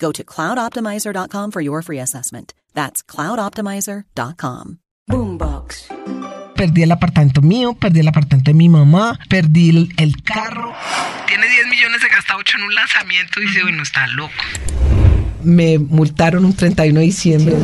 Go 0.00 0.10
to 0.12 0.24
cloudoptimizer.com 0.24 1.50
for 1.50 1.60
your 1.60 1.82
free 1.82 2.00
assessment. 2.00 2.54
That's 2.74 3.02
cloudoptimizer.com. 3.02 4.78
Boombox. 5.08 5.88
Perdí 6.54 6.82
el 6.82 6.92
apartamento 6.92 7.42
mío, 7.42 7.74
perdí 7.74 8.00
el 8.00 8.08
apartamento 8.08 8.50
de 8.50 8.54
mi 8.54 8.68
mamá, 8.68 9.18
perdí 9.28 9.70
el, 9.70 9.92
el 9.96 10.22
carro. 10.22 10.72
Tiene 11.26 11.48
10 11.48 11.66
millones, 11.68 12.00
se 12.00 12.08
gasta 12.08 12.36
8 12.36 12.58
en 12.58 12.64
un 12.64 12.74
lanzamiento 12.74 13.40
y 13.40 13.46
dice, 13.46 13.62
bueno, 13.62 13.82
está 13.82 14.06
loco. 14.08 14.32
Me 15.42 15.78
multaron 15.78 16.44
un 16.44 16.54
31 16.54 17.00
de 17.00 17.06
diciembre. 17.06 17.56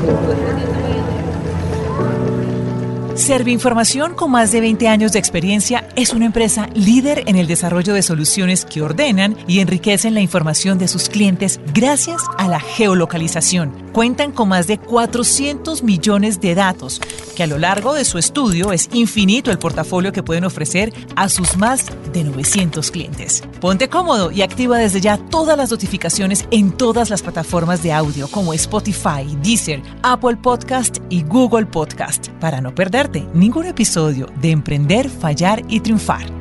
Serviinformación, 3.17 4.14
con 4.14 4.31
más 4.31 4.53
de 4.53 4.61
20 4.61 4.89
años 4.89 5.12
de 5.12 5.19
experiencia, 5.19 5.89
es 5.97 6.12
una 6.12 6.27
empresa 6.27 6.69
líder 6.75 7.25
en 7.27 7.36
el 7.36 7.47
desarrollo 7.47 7.95
de 7.95 8.03
soluciones 8.03 8.67
que 8.67 8.83
ordenan 8.83 9.39
y 9.47 9.61
enriquecen 9.61 10.12
la 10.12 10.20
información 10.20 10.77
de 10.77 10.86
sus 10.86 11.09
clientes 11.09 11.59
gracias 11.72 12.20
a 12.37 12.47
la 12.47 12.61
geolocalización. 12.61 13.86
Cuentan 13.97 14.31
con 14.31 14.51
más 14.51 14.67
de 14.67 14.77
400 14.77 15.83
millones 15.83 16.39
de 16.43 16.55
datos, 16.55 17.01
que 17.35 17.45
a 17.45 17.47
lo 17.47 17.57
largo 17.57 17.95
de 17.95 18.05
su 18.05 18.19
estudio 18.19 18.71
es 18.73 18.91
infinito 18.93 19.51
el 19.51 19.59
portafolio 19.59 20.13
que 20.13 20.23
pueden 20.23 20.45
ofrecer 20.45 20.93
a 21.17 21.31
sus 21.31 21.57
más 21.57 21.87
de 22.13 22.23
900 22.23 22.91
clientes. 22.91 23.43
Ponte 23.59 23.89
cómodo 23.89 24.31
y 24.31 24.43
activa 24.43 24.77
desde 24.77 25.01
ya 25.01 25.17
todas 25.17 25.57
las 25.57 25.71
notificaciones 25.71 26.47
en 26.51 26.73
todas 26.73 27.09
las 27.09 27.23
plataformas 27.23 27.83
de 27.83 27.95
audio 27.95 28.29
como 28.29 28.53
Spotify, 28.53 29.35
Deezer, 29.43 29.81
Apple 30.03 30.37
Podcast 30.43 30.99
y 31.09 31.23
Google 31.23 31.65
Podcast 31.65 32.29
para 32.39 32.61
no 32.61 32.75
perderte 32.75 33.27
ningún 33.33 33.65
episodio 33.65 34.27
de 34.43 34.51
Emprender, 34.51 35.09
Fallar 35.09 35.63
y 35.71 35.81
Triunfar. 35.81 36.36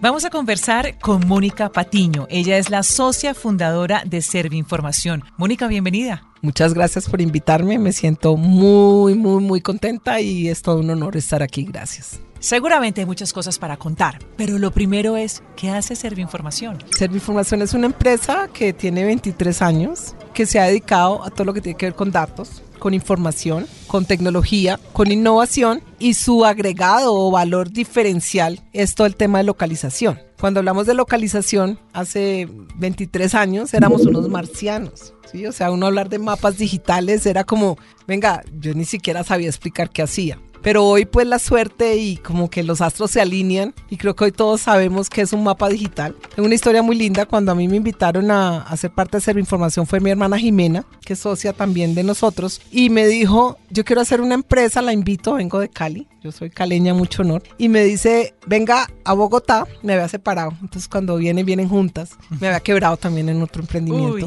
Vamos 0.00 0.24
a 0.24 0.30
conversar 0.30 0.96
con 1.00 1.26
Mónica 1.26 1.72
Patiño. 1.72 2.28
Ella 2.30 2.56
es 2.56 2.70
la 2.70 2.84
socia 2.84 3.34
fundadora 3.34 4.04
de 4.06 4.22
Serviinformación. 4.22 5.24
Mónica, 5.36 5.66
bienvenida. 5.66 6.22
Muchas 6.40 6.72
gracias 6.72 7.08
por 7.08 7.20
invitarme. 7.20 7.80
Me 7.80 7.92
siento 7.92 8.36
muy, 8.36 9.16
muy, 9.16 9.42
muy 9.42 9.60
contenta 9.60 10.20
y 10.20 10.46
es 10.46 10.62
todo 10.62 10.78
un 10.78 10.90
honor 10.90 11.16
estar 11.16 11.42
aquí. 11.42 11.64
Gracias. 11.64 12.20
Seguramente 12.38 13.00
hay 13.00 13.06
muchas 13.08 13.32
cosas 13.32 13.58
para 13.58 13.76
contar, 13.76 14.20
pero 14.36 14.56
lo 14.58 14.70
primero 14.70 15.16
es, 15.16 15.42
¿qué 15.56 15.70
hace 15.70 15.96
Serviinformación? 15.96 16.78
Serviinformación 16.96 17.62
es 17.62 17.74
una 17.74 17.86
empresa 17.86 18.48
que 18.52 18.72
tiene 18.72 19.04
23 19.04 19.60
años, 19.62 20.14
que 20.32 20.46
se 20.46 20.60
ha 20.60 20.66
dedicado 20.66 21.24
a 21.24 21.30
todo 21.30 21.46
lo 21.46 21.54
que 21.54 21.60
tiene 21.60 21.76
que 21.76 21.86
ver 21.86 21.96
con 21.96 22.12
datos, 22.12 22.62
con 22.78 22.94
información, 22.94 23.66
con 23.86 24.04
tecnología, 24.04 24.78
con 24.92 25.10
innovación 25.10 25.82
y 25.98 26.14
su 26.14 26.44
agregado 26.44 27.14
o 27.14 27.30
valor 27.30 27.70
diferencial 27.70 28.60
es 28.72 28.94
todo 28.94 29.06
el 29.06 29.16
tema 29.16 29.38
de 29.38 29.44
localización. 29.44 30.18
Cuando 30.40 30.60
hablamos 30.60 30.86
de 30.86 30.94
localización, 30.94 31.78
hace 31.92 32.48
23 32.76 33.34
años 33.34 33.74
éramos 33.74 34.06
unos 34.06 34.28
marcianos. 34.28 35.14
¿sí? 35.30 35.46
O 35.46 35.52
sea, 35.52 35.70
uno 35.70 35.86
hablar 35.86 36.08
de 36.08 36.18
mapas 36.18 36.58
digitales 36.58 37.26
era 37.26 37.44
como, 37.44 37.76
venga, 38.06 38.42
yo 38.52 38.72
ni 38.74 38.84
siquiera 38.84 39.24
sabía 39.24 39.48
explicar 39.48 39.90
qué 39.90 40.02
hacía. 40.02 40.38
Pero 40.68 40.84
hoy 40.84 41.06
pues 41.06 41.26
la 41.26 41.38
suerte 41.38 41.96
y 41.96 42.18
como 42.18 42.50
que 42.50 42.62
los 42.62 42.82
astros 42.82 43.12
se 43.12 43.22
alinean 43.22 43.72
y 43.88 43.96
creo 43.96 44.14
que 44.14 44.24
hoy 44.24 44.32
todos 44.32 44.60
sabemos 44.60 45.08
que 45.08 45.22
es 45.22 45.32
un 45.32 45.42
mapa 45.42 45.70
digital. 45.70 46.14
Es 46.36 46.44
una 46.44 46.54
historia 46.54 46.82
muy 46.82 46.94
linda. 46.94 47.24
Cuando 47.24 47.52
a 47.52 47.54
mí 47.54 47.66
me 47.68 47.78
invitaron 47.78 48.30
a 48.30 48.64
hacer 48.64 48.90
parte 48.90 49.16
de 49.18 49.40
Información 49.40 49.86
fue 49.86 49.98
mi 50.00 50.10
hermana 50.10 50.38
Jimena, 50.38 50.84
que 51.06 51.14
es 51.14 51.20
socia 51.20 51.54
también 51.54 51.94
de 51.94 52.02
nosotros, 52.02 52.60
y 52.70 52.90
me 52.90 53.06
dijo, 53.06 53.56
yo 53.70 53.82
quiero 53.82 54.02
hacer 54.02 54.20
una 54.20 54.34
empresa, 54.34 54.82
la 54.82 54.92
invito, 54.92 55.34
vengo 55.34 55.58
de 55.58 55.70
Cali, 55.70 56.06
yo 56.22 56.32
soy 56.32 56.50
caleña, 56.50 56.92
mucho 56.92 57.22
honor, 57.22 57.42
y 57.56 57.68
me 57.68 57.84
dice, 57.84 58.34
venga 58.46 58.88
a 59.04 59.12
Bogotá, 59.14 59.66
me 59.82 59.94
había 59.94 60.08
separado, 60.08 60.50
entonces 60.60 60.88
cuando 60.88 61.16
vienen, 61.16 61.46
vienen 61.46 61.68
juntas, 61.68 62.10
me 62.40 62.48
había 62.48 62.60
quebrado 62.60 62.96
también 62.96 63.28
en 63.28 63.40
otro 63.40 63.62
emprendimiento. 63.62 64.26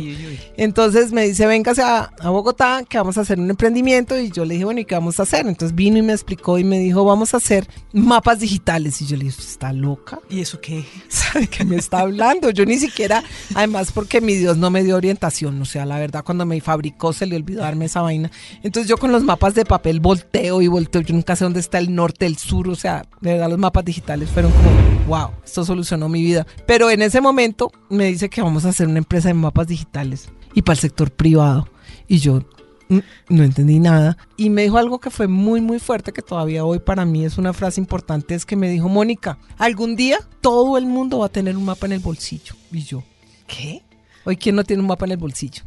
Entonces 0.58 1.12
me 1.12 1.28
dice, 1.28 1.46
venga 1.46 1.74
a, 1.84 2.10
a 2.20 2.30
Bogotá, 2.30 2.84
que 2.88 2.98
vamos 2.98 3.18
a 3.18 3.22
hacer 3.22 3.40
un 3.40 3.50
emprendimiento, 3.50 4.18
y 4.18 4.32
yo 4.32 4.46
le 4.46 4.54
dije, 4.54 4.66
bueno, 4.66 4.80
¿y 4.80 4.86
qué 4.86 4.96
vamos 4.96 5.20
a 5.20 5.24
hacer? 5.24 5.46
Entonces 5.46 5.76
vino 5.76 5.98
y 5.98 6.02
me 6.02 6.14
explicó 6.14 6.31
y 6.58 6.64
me 6.64 6.80
dijo, 6.80 7.04
vamos 7.04 7.34
a 7.34 7.38
hacer 7.38 7.68
mapas 7.94 8.40
digitales, 8.40 9.02
y 9.02 9.06
yo 9.06 9.18
le 9.18 9.26
dije, 9.26 9.42
¿está 9.42 9.74
loca? 9.74 10.20
¿Y 10.30 10.42
eso 10.42 10.60
qué? 10.60 10.86
¿Sabe 11.08 11.48
qué 11.48 11.64
me 11.64 11.76
está 11.76 12.00
hablando? 12.00 12.50
Yo 12.50 12.66
ni 12.66 12.78
siquiera, 12.78 13.24
además 13.56 13.92
porque 13.92 14.22
mi 14.22 14.36
Dios 14.36 14.58
no 14.58 14.70
me 14.70 14.84
dio 14.84 14.96
orientación, 14.96 15.62
o 15.62 15.66
sea, 15.66 15.86
la 15.86 16.00
verdad, 16.00 16.24
cuando 16.24 16.46
me 16.46 16.60
fabricó 16.62 17.14
se 17.14 17.26
le 17.26 17.36
olvidó 17.36 17.62
darme 17.62 17.86
esa 17.86 18.02
vaina. 18.02 18.32
Entonces 18.64 18.90
yo 18.90 18.98
con 18.98 19.12
los 19.12 19.24
mapas 19.24 19.56
de 19.56 19.66
papel 19.66 20.00
volteo 20.00 20.62
y 20.62 20.68
volteo, 20.68 21.02
yo 21.02 21.14
nunca 21.14 21.36
sé 21.36 21.44
dónde 21.44 21.60
está 21.60 21.78
el 21.78 21.94
norte, 21.94 22.26
el 22.26 22.38
sur, 22.38 22.70
o 22.70 22.76
sea, 22.76 23.06
de 23.22 23.34
verdad 23.34 23.50
los 23.50 23.60
mapas 23.60 23.86
digitales 23.86 24.30
fueron 24.30 24.52
como, 24.52 24.72
wow, 25.08 25.32
esto 25.44 25.66
solucionó 25.66 26.10
mi 26.10 26.22
vida. 26.22 26.46
Pero 26.66 26.90
en 26.90 27.02
ese 27.02 27.22
momento 27.22 27.72
me 27.90 28.06
dice 28.06 28.30
que 28.30 28.42
vamos 28.42 28.66
a 28.66 28.70
hacer 28.70 28.88
una 28.88 29.00
empresa 29.00 29.28
de 29.28 29.34
mapas 29.34 29.68
digitales 29.68 30.30
y 30.54 30.62
para 30.62 30.74
el 30.74 30.80
sector 30.80 31.12
privado. 31.12 31.68
Y 32.08 32.20
yo 32.20 32.44
no 33.30 33.44
entendí 33.44 33.80
nada. 33.80 34.18
Y 34.38 34.50
me 34.50 34.64
dijo 34.64 34.78
algo 34.78 35.00
que 35.00 35.10
fue 35.10 35.28
muy, 35.28 35.62
muy 35.62 35.80
fuerte, 35.80 36.12
que 36.12 36.22
todavía 36.22 36.66
hoy 36.66 36.80
para 36.80 37.06
mí 37.06 37.26
es 37.26 37.38
una 37.38 37.54
frase 37.54 37.80
importante, 37.80 38.36
es 38.36 38.46
que 38.46 38.56
me 38.56 38.70
dijo, 38.70 38.90
Mónica, 38.90 39.38
algún 39.58 39.96
día 39.96 40.20
todo 40.42 40.78
el 40.78 40.86
mundo 40.86 41.20
va 41.20 41.28
a 41.28 41.30
tener 41.30 41.56
un 41.58 41.66
mapa 41.66 41.86
en 41.86 41.94
el 41.94 42.00
bolsillo. 42.00 42.56
Y 42.72 42.84
yo, 42.84 43.04
¿qué? 43.48 43.84
Hoy, 44.26 44.38
¿quién 44.38 44.56
no 44.56 44.64
tiene 44.64 44.82
un 44.82 44.88
mapa 44.88 45.06
en 45.06 45.12
el 45.12 45.18
bolsillo? 45.18 45.64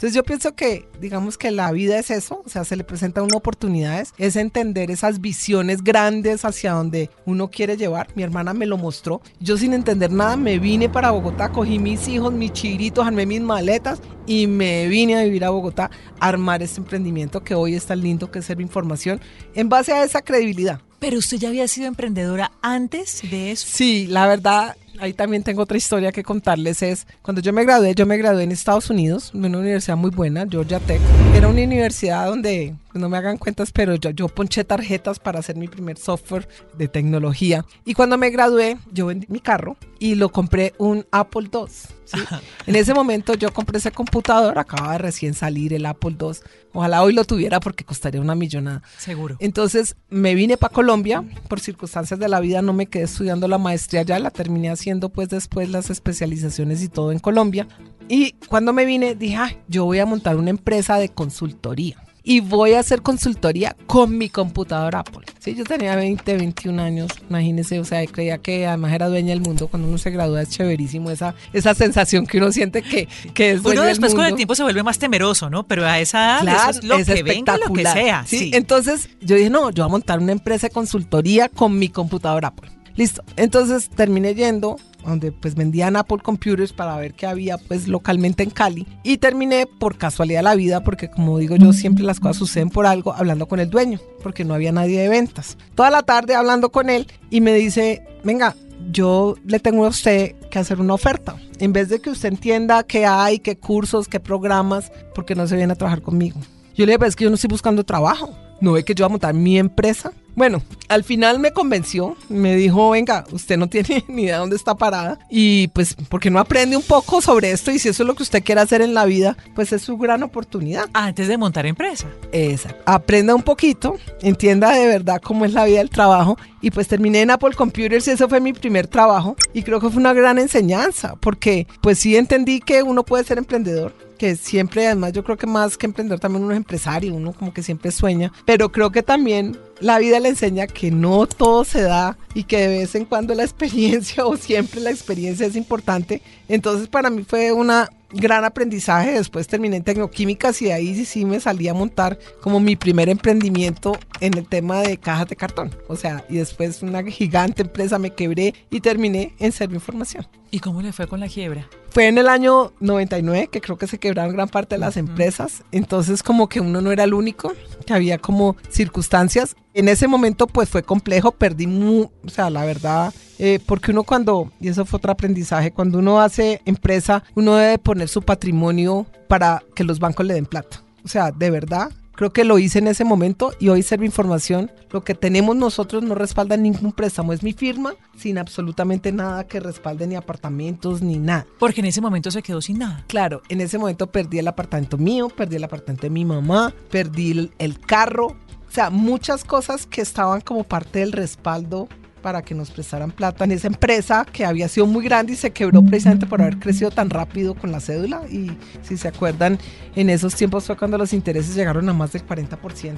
Entonces 0.00 0.16
yo 0.16 0.22
pienso 0.22 0.54
que, 0.54 0.88
digamos 0.98 1.36
que 1.36 1.50
la 1.50 1.70
vida 1.72 1.98
es 1.98 2.10
eso, 2.10 2.42
o 2.46 2.48
sea, 2.48 2.64
se 2.64 2.74
le 2.74 2.84
presentan 2.84 3.24
una 3.24 3.36
oportunidades, 3.36 4.14
es 4.16 4.34
entender 4.36 4.90
esas 4.90 5.20
visiones 5.20 5.84
grandes 5.84 6.46
hacia 6.46 6.72
donde 6.72 7.10
uno 7.26 7.50
quiere 7.50 7.76
llevar. 7.76 8.08
Mi 8.14 8.22
hermana 8.22 8.54
me 8.54 8.64
lo 8.64 8.78
mostró. 8.78 9.20
Yo 9.40 9.58
sin 9.58 9.74
entender 9.74 10.10
nada 10.10 10.38
me 10.38 10.58
vine 10.58 10.88
para 10.88 11.10
Bogotá, 11.10 11.52
cogí 11.52 11.78
mis 11.78 12.08
hijos, 12.08 12.32
mis 12.32 12.54
chiritos, 12.54 13.06
armé 13.06 13.26
mis 13.26 13.42
maletas 13.42 14.00
y 14.26 14.46
me 14.46 14.88
vine 14.88 15.18
a 15.18 15.22
vivir 15.22 15.44
a 15.44 15.50
Bogotá, 15.50 15.90
a 16.18 16.28
armar 16.28 16.62
este 16.62 16.80
emprendimiento 16.80 17.44
que 17.44 17.54
hoy 17.54 17.74
es 17.74 17.84
tan 17.84 18.00
lindo 18.00 18.30
que 18.30 18.38
es 18.38 18.48
Información, 18.48 19.20
en 19.54 19.68
base 19.68 19.92
a 19.92 20.02
esa 20.02 20.22
credibilidad. 20.22 20.80
Pero 20.98 21.18
usted 21.18 21.36
ya 21.36 21.48
había 21.48 21.68
sido 21.68 21.88
emprendedora 21.88 22.52
antes 22.62 23.20
de 23.30 23.50
eso. 23.50 23.66
Sí, 23.70 24.06
la 24.06 24.26
verdad, 24.26 24.76
ahí 25.00 25.12
también 25.12 25.42
tengo 25.42 25.62
otra 25.62 25.76
historia 25.76 26.12
que 26.12 26.22
contarles. 26.22 26.82
Es 26.82 27.06
cuando 27.22 27.40
yo 27.40 27.52
me 27.52 27.64
gradué, 27.64 27.94
yo 27.94 28.06
me 28.06 28.16
gradué 28.16 28.44
en 28.44 28.52
Estados 28.52 28.90
Unidos, 28.90 29.32
en 29.34 29.44
una 29.44 29.58
universidad 29.58 29.96
muy 29.96 30.10
buena, 30.10 30.46
Georgia 30.48 30.78
Tech. 30.80 31.00
Era 31.34 31.48
una 31.48 31.62
universidad 31.62 32.26
donde, 32.26 32.74
no 32.94 33.08
me 33.08 33.16
hagan 33.16 33.38
cuentas, 33.38 33.72
pero 33.72 33.94
yo, 33.96 34.10
yo 34.10 34.28
ponché 34.28 34.64
tarjetas 34.64 35.18
para 35.18 35.40
hacer 35.40 35.56
mi 35.56 35.68
primer 35.68 35.96
software 35.96 36.46
de 36.76 36.88
tecnología. 36.88 37.64
Y 37.84 37.94
cuando 37.94 38.18
me 38.18 38.30
gradué, 38.30 38.78
yo 38.92 39.06
vendí 39.06 39.26
mi 39.28 39.40
carro 39.40 39.76
y 39.98 40.14
lo 40.14 40.30
compré 40.30 40.74
un 40.78 41.06
Apple 41.10 41.48
II. 41.52 41.66
En 42.66 42.76
ese 42.76 42.92
momento 42.92 43.34
yo 43.34 43.52
compré 43.52 43.78
ese 43.78 43.92
computador, 43.92 44.58
acaba 44.58 44.92
de 44.92 44.98
recién 44.98 45.34
salir 45.34 45.72
el 45.72 45.86
Apple 45.86 46.16
II. 46.20 46.32
Ojalá 46.72 47.02
hoy 47.02 47.12
lo 47.12 47.24
tuviera 47.24 47.60
porque 47.60 47.84
costaría 47.84 48.20
una 48.20 48.34
millonada. 48.34 48.82
Seguro. 48.98 49.36
Entonces 49.40 49.96
me 50.08 50.34
vine 50.34 50.56
para 50.56 50.72
Colombia, 50.72 51.24
por 51.48 51.60
circunstancias 51.60 52.18
de 52.18 52.28
la 52.28 52.40
vida 52.40 52.62
no 52.62 52.72
me 52.72 52.86
quedé 52.86 53.04
estudiando 53.04 53.48
la 53.48 53.58
maestría 53.58 54.02
ya, 54.02 54.18
la 54.18 54.30
terminé 54.30 54.70
haciendo 54.70 54.89
pues 54.98 55.28
después 55.28 55.70
las 55.70 55.90
especializaciones 55.90 56.82
y 56.82 56.88
todo 56.88 57.12
en 57.12 57.18
Colombia. 57.18 57.68
Y 58.08 58.32
cuando 58.48 58.72
me 58.72 58.84
vine 58.84 59.14
dije, 59.14 59.38
yo 59.68 59.84
voy 59.84 60.00
a 60.00 60.06
montar 60.06 60.36
una 60.36 60.50
empresa 60.50 60.98
de 60.98 61.08
consultoría 61.08 61.96
y 62.22 62.40
voy 62.40 62.74
a 62.74 62.80
hacer 62.80 63.02
consultoría 63.02 63.76
con 63.86 64.16
mi 64.18 64.28
computador 64.28 64.96
Apple. 64.96 65.26
Sí, 65.38 65.54
yo 65.54 65.64
tenía 65.64 65.96
20, 65.96 66.36
21 66.36 66.82
años, 66.82 67.10
imagínese, 67.28 67.80
o 67.80 67.84
sea, 67.84 68.04
creía 68.06 68.38
que 68.38 68.66
además 68.66 68.92
era 68.92 69.08
dueña 69.08 69.30
del 69.30 69.40
mundo. 69.40 69.68
Cuando 69.68 69.88
uno 69.88 69.98
se 69.98 70.10
gradúa 70.10 70.42
es 70.42 70.50
chéverísimo 70.50 71.10
esa, 71.10 71.34
esa 71.52 71.74
sensación 71.74 72.26
que 72.26 72.38
uno 72.38 72.52
siente 72.52 72.82
que, 72.82 73.08
que 73.34 73.52
es 73.52 73.60
Uno 73.60 73.70
dueño 73.70 73.82
después 73.82 74.12
del 74.12 74.16
con 74.16 74.24
el 74.24 74.30
mundo. 74.30 74.36
tiempo 74.36 74.54
se 74.54 74.62
vuelve 74.62 74.82
más 74.82 74.98
temeroso, 74.98 75.50
¿no? 75.50 75.66
Pero 75.66 75.86
a 75.86 75.98
esa 75.98 76.18
edad 76.18 76.40
Claro, 76.42 76.70
eso 76.70 76.80
es 76.80 76.84
lo 76.84 76.96
es 76.96 77.06
que 77.06 77.22
venga, 77.22 77.56
lo 77.56 77.72
que 77.72 77.82
sea. 77.82 78.24
¿sí? 78.26 78.38
sí. 78.38 78.50
Entonces 78.54 79.08
yo 79.20 79.36
dije, 79.36 79.50
no, 79.50 79.70
yo 79.70 79.84
voy 79.84 79.90
a 79.90 79.92
montar 79.92 80.18
una 80.18 80.32
empresa 80.32 80.68
de 80.68 80.72
consultoría 80.72 81.48
con 81.48 81.78
mi 81.78 81.88
computadora 81.88 82.48
Apple. 82.48 82.79
Listo. 83.00 83.24
Entonces 83.36 83.88
terminé 83.88 84.34
yendo 84.34 84.76
donde 85.06 85.32
pues 85.32 85.54
vendían 85.54 85.96
Apple 85.96 86.18
Computers 86.22 86.74
para 86.74 86.98
ver 86.98 87.14
qué 87.14 87.26
había 87.26 87.56
pues 87.56 87.88
localmente 87.88 88.42
en 88.42 88.50
Cali 88.50 88.86
y 89.02 89.16
terminé 89.16 89.64
por 89.64 89.96
casualidad 89.96 90.42
la 90.42 90.54
vida 90.54 90.84
porque 90.84 91.08
como 91.08 91.38
digo 91.38 91.56
yo 91.56 91.72
siempre 91.72 92.04
las 92.04 92.20
cosas 92.20 92.36
suceden 92.36 92.68
por 92.68 92.84
algo 92.84 93.14
hablando 93.14 93.48
con 93.48 93.58
el 93.58 93.70
dueño 93.70 93.98
porque 94.22 94.44
no 94.44 94.52
había 94.52 94.70
nadie 94.72 95.00
de 95.00 95.08
ventas 95.08 95.56
toda 95.74 95.88
la 95.88 96.02
tarde 96.02 96.34
hablando 96.34 96.70
con 96.70 96.90
él 96.90 97.06
y 97.30 97.40
me 97.40 97.54
dice 97.54 98.02
venga 98.24 98.54
yo 98.90 99.36
le 99.46 99.58
tengo 99.60 99.86
a 99.86 99.88
usted 99.88 100.34
que 100.50 100.58
hacer 100.58 100.78
una 100.78 100.92
oferta 100.92 101.36
en 101.58 101.72
vez 101.72 101.88
de 101.88 102.00
que 102.02 102.10
usted 102.10 102.28
entienda 102.28 102.82
qué 102.82 103.06
hay 103.06 103.38
qué 103.38 103.56
cursos 103.56 104.08
qué 104.08 104.20
programas 104.20 104.92
porque 105.14 105.34
no 105.34 105.46
se 105.46 105.56
viene 105.56 105.72
a 105.72 105.76
trabajar 105.76 106.02
conmigo 106.02 106.38
yo 106.80 106.86
le 106.86 106.92
dije, 106.92 106.98
pues 106.98 107.08
es 107.10 107.16
que 107.16 107.24
yo 107.24 107.30
no 107.30 107.34
estoy 107.34 107.48
buscando 107.48 107.84
trabajo. 107.84 108.34
No 108.62 108.72
ve 108.72 108.84
que 108.84 108.94
yo 108.94 109.04
voy 109.04 109.10
a 109.10 109.12
montar 109.12 109.34
mi 109.34 109.58
empresa. 109.58 110.12
Bueno, 110.34 110.62
al 110.88 111.04
final 111.04 111.38
me 111.38 111.52
convenció. 111.52 112.16
Me 112.28 112.56
dijo, 112.56 112.90
venga, 112.90 113.24
usted 113.32 113.56
no 113.56 113.68
tiene 113.68 114.04
ni 114.08 114.22
idea 114.22 114.38
dónde 114.38 114.56
está 114.56 114.74
parada. 114.74 115.18
Y 115.30 115.68
pues, 115.68 115.96
porque 116.08 116.30
no 116.30 116.38
aprende 116.38 116.76
un 116.76 116.82
poco 116.82 117.20
sobre 117.20 117.50
esto? 117.50 117.70
Y 117.70 117.78
si 117.78 117.88
eso 117.88 118.02
es 118.02 118.06
lo 118.06 118.14
que 118.14 118.22
usted 118.22 118.42
quiere 118.42 118.60
hacer 118.60 118.82
en 118.82 118.94
la 118.94 119.04
vida, 119.04 119.36
pues 119.54 119.72
es 119.72 119.82
su 119.82 119.96
gran 119.96 120.22
oportunidad. 120.22 120.88
Antes 120.92 121.28
de 121.28 121.38
montar 121.38 121.66
empresa. 121.66 122.06
Exacto. 122.32 122.82
Aprenda 122.86 123.34
un 123.34 123.42
poquito, 123.42 123.96
entienda 124.22 124.72
de 124.72 124.86
verdad 124.86 125.20
cómo 125.22 125.44
es 125.44 125.52
la 125.52 125.64
vida 125.64 125.78
del 125.78 125.90
trabajo. 125.90 126.38
Y 126.62 126.70
pues 126.70 126.88
terminé 126.88 127.22
en 127.22 127.30
Apple 127.30 127.54
Computers 127.54 128.06
y 128.08 128.10
eso 128.10 128.28
fue 128.28 128.40
mi 128.40 128.52
primer 128.52 128.86
trabajo. 128.86 129.36
Y 129.54 129.62
creo 129.62 129.80
que 129.80 129.88
fue 129.88 130.00
una 130.00 130.12
gran 130.12 130.38
enseñanza, 130.38 131.16
porque 131.20 131.66
pues 131.80 131.98
sí 131.98 132.16
entendí 132.16 132.60
que 132.60 132.82
uno 132.82 133.04
puede 133.04 133.24
ser 133.24 133.38
emprendedor 133.38 133.94
que 134.20 134.36
siempre, 134.36 134.84
además 134.86 135.14
yo 135.14 135.24
creo 135.24 135.38
que 135.38 135.46
más 135.46 135.78
que 135.78 135.86
emprendedor 135.86 136.20
también 136.20 136.44
uno 136.44 136.52
es 136.52 136.58
empresario, 136.58 137.14
uno 137.14 137.32
como 137.32 137.54
que 137.54 137.62
siempre 137.62 137.90
sueña, 137.90 138.30
pero 138.44 138.70
creo 138.70 138.92
que 138.92 139.02
también 139.02 139.56
la 139.80 139.98
vida 139.98 140.20
le 140.20 140.28
enseña 140.28 140.66
que 140.66 140.90
no 140.90 141.26
todo 141.26 141.64
se 141.64 141.82
da 141.82 142.16
y 142.34 142.44
que 142.44 142.58
de 142.58 142.78
vez 142.78 142.94
en 142.94 143.04
cuando 143.04 143.34
la 143.34 143.42
experiencia 143.44 144.26
o 144.26 144.36
siempre 144.36 144.80
la 144.80 144.90
experiencia 144.90 145.46
es 145.46 145.56
importante. 145.56 146.22
Entonces 146.48 146.88
para 146.88 147.10
mí 147.10 147.24
fue 147.26 147.52
una 147.52 147.88
gran 148.12 148.44
aprendizaje. 148.44 149.12
Después 149.12 149.46
terminé 149.46 149.76
en 149.76 149.84
tecnoquímicas 149.84 150.60
y 150.62 150.66
de 150.66 150.72
ahí 150.72 150.94
sí, 150.94 151.04
sí 151.04 151.24
me 151.24 151.40
salí 151.40 151.68
a 151.68 151.74
montar 151.74 152.18
como 152.40 152.60
mi 152.60 152.76
primer 152.76 153.08
emprendimiento 153.08 153.98
en 154.20 154.36
el 154.36 154.46
tema 154.46 154.80
de 154.80 154.96
cajas 154.98 155.28
de 155.28 155.36
cartón. 155.36 155.74
O 155.88 155.96
sea, 155.96 156.24
y 156.28 156.36
después 156.36 156.82
una 156.82 157.02
gigante 157.04 157.62
empresa 157.62 157.98
me 157.98 158.10
quebré 158.10 158.54
y 158.70 158.80
terminé 158.80 159.34
en 159.38 159.52
Serviinformación. 159.52 160.26
¿Y 160.50 160.58
cómo 160.58 160.82
le 160.82 160.92
fue 160.92 161.06
con 161.06 161.20
la 161.20 161.28
quiebra? 161.28 161.68
Fue 161.90 162.06
en 162.06 162.18
el 162.18 162.28
año 162.28 162.72
99 162.78 163.48
que 163.48 163.60
creo 163.60 163.76
que 163.76 163.88
se 163.88 163.98
quebraron 163.98 164.32
gran 164.32 164.48
parte 164.48 164.76
de 164.76 164.80
las 164.80 164.96
empresas. 164.96 165.64
Entonces 165.72 166.22
como 166.22 166.48
que 166.48 166.60
uno 166.60 166.80
no 166.80 166.92
era 166.92 167.04
el 167.04 167.14
único, 167.14 167.52
que 167.84 167.94
había 167.94 168.18
como 168.18 168.56
circunstancias. 168.68 169.56
En 169.74 169.88
ese 169.88 170.06
momento 170.06 170.46
pues 170.46 170.68
fue 170.68 170.84
complejo, 170.84 171.32
perdí, 171.32 171.66
mu 171.66 172.08
o 172.24 172.28
sea, 172.28 172.48
la 172.48 172.64
verdad, 172.64 173.12
eh, 173.38 173.58
porque 173.66 173.90
uno 173.90 174.04
cuando, 174.04 174.52
y 174.60 174.68
eso 174.68 174.84
fue 174.84 174.98
otro 174.98 175.12
aprendizaje, 175.12 175.72
cuando 175.72 175.98
uno 175.98 176.20
hace 176.20 176.60
empresa, 176.64 177.24
uno 177.34 177.56
debe 177.56 177.78
poner 177.78 178.08
su 178.08 178.22
patrimonio 178.22 179.06
para 179.28 179.62
que 179.74 179.84
los 179.84 179.98
bancos 179.98 180.26
le 180.26 180.34
den 180.34 180.46
plata. 180.46 180.82
O 181.04 181.08
sea, 181.08 181.32
de 181.32 181.50
verdad, 181.50 181.90
Creo 182.20 182.34
que 182.34 182.44
lo 182.44 182.58
hice 182.58 182.80
en 182.80 182.86
ese 182.86 183.02
momento 183.02 183.54
y 183.58 183.70
hoy 183.70 183.82
Serve 183.82 184.04
Información. 184.04 184.70
Lo 184.90 185.02
que 185.02 185.14
tenemos 185.14 185.56
nosotros 185.56 186.02
no 186.02 186.14
respalda 186.14 186.58
ningún 186.58 186.92
préstamo. 186.92 187.32
Es 187.32 187.42
mi 187.42 187.54
firma 187.54 187.94
sin 188.14 188.36
absolutamente 188.36 189.10
nada 189.10 189.46
que 189.46 189.58
respalde 189.58 190.06
ni 190.06 190.16
apartamentos 190.16 191.00
ni 191.00 191.16
nada. 191.16 191.46
Porque 191.58 191.80
en 191.80 191.86
ese 191.86 192.02
momento 192.02 192.30
se 192.30 192.42
quedó 192.42 192.60
sin 192.60 192.80
nada. 192.80 193.06
Claro, 193.08 193.40
en 193.48 193.62
ese 193.62 193.78
momento 193.78 194.10
perdí 194.10 194.38
el 194.38 194.48
apartamento 194.48 194.98
mío, 194.98 195.30
perdí 195.30 195.56
el 195.56 195.64
apartamento 195.64 196.02
de 196.02 196.10
mi 196.10 196.26
mamá, 196.26 196.74
perdí 196.90 197.30
el, 197.30 197.52
el 197.58 197.80
carro. 197.80 198.26
O 198.26 198.70
sea, 198.70 198.90
muchas 198.90 199.42
cosas 199.42 199.86
que 199.86 200.02
estaban 200.02 200.42
como 200.42 200.64
parte 200.64 200.98
del 200.98 201.12
respaldo 201.12 201.88
para 202.20 202.42
que 202.42 202.54
nos 202.54 202.70
prestaran 202.70 203.10
plata 203.10 203.44
en 203.44 203.52
esa 203.52 203.66
empresa 203.66 204.26
que 204.30 204.44
había 204.44 204.68
sido 204.68 204.86
muy 204.86 205.04
grande 205.04 205.32
y 205.32 205.36
se 205.36 205.50
quebró 205.50 205.82
precisamente 205.82 206.26
por 206.26 206.40
haber 206.40 206.58
crecido 206.58 206.90
tan 206.90 207.10
rápido 207.10 207.54
con 207.54 207.72
la 207.72 207.80
cédula. 207.80 208.22
Y 208.30 208.56
si 208.82 208.96
se 208.96 209.08
acuerdan, 209.08 209.58
en 209.94 210.10
esos 210.10 210.34
tiempos 210.34 210.66
fue 210.66 210.76
cuando 210.76 210.98
los 210.98 211.12
intereses 211.12 211.54
llegaron 211.54 211.88
a 211.88 211.92
más 211.92 212.12
del 212.12 212.26
40%. 212.26 212.96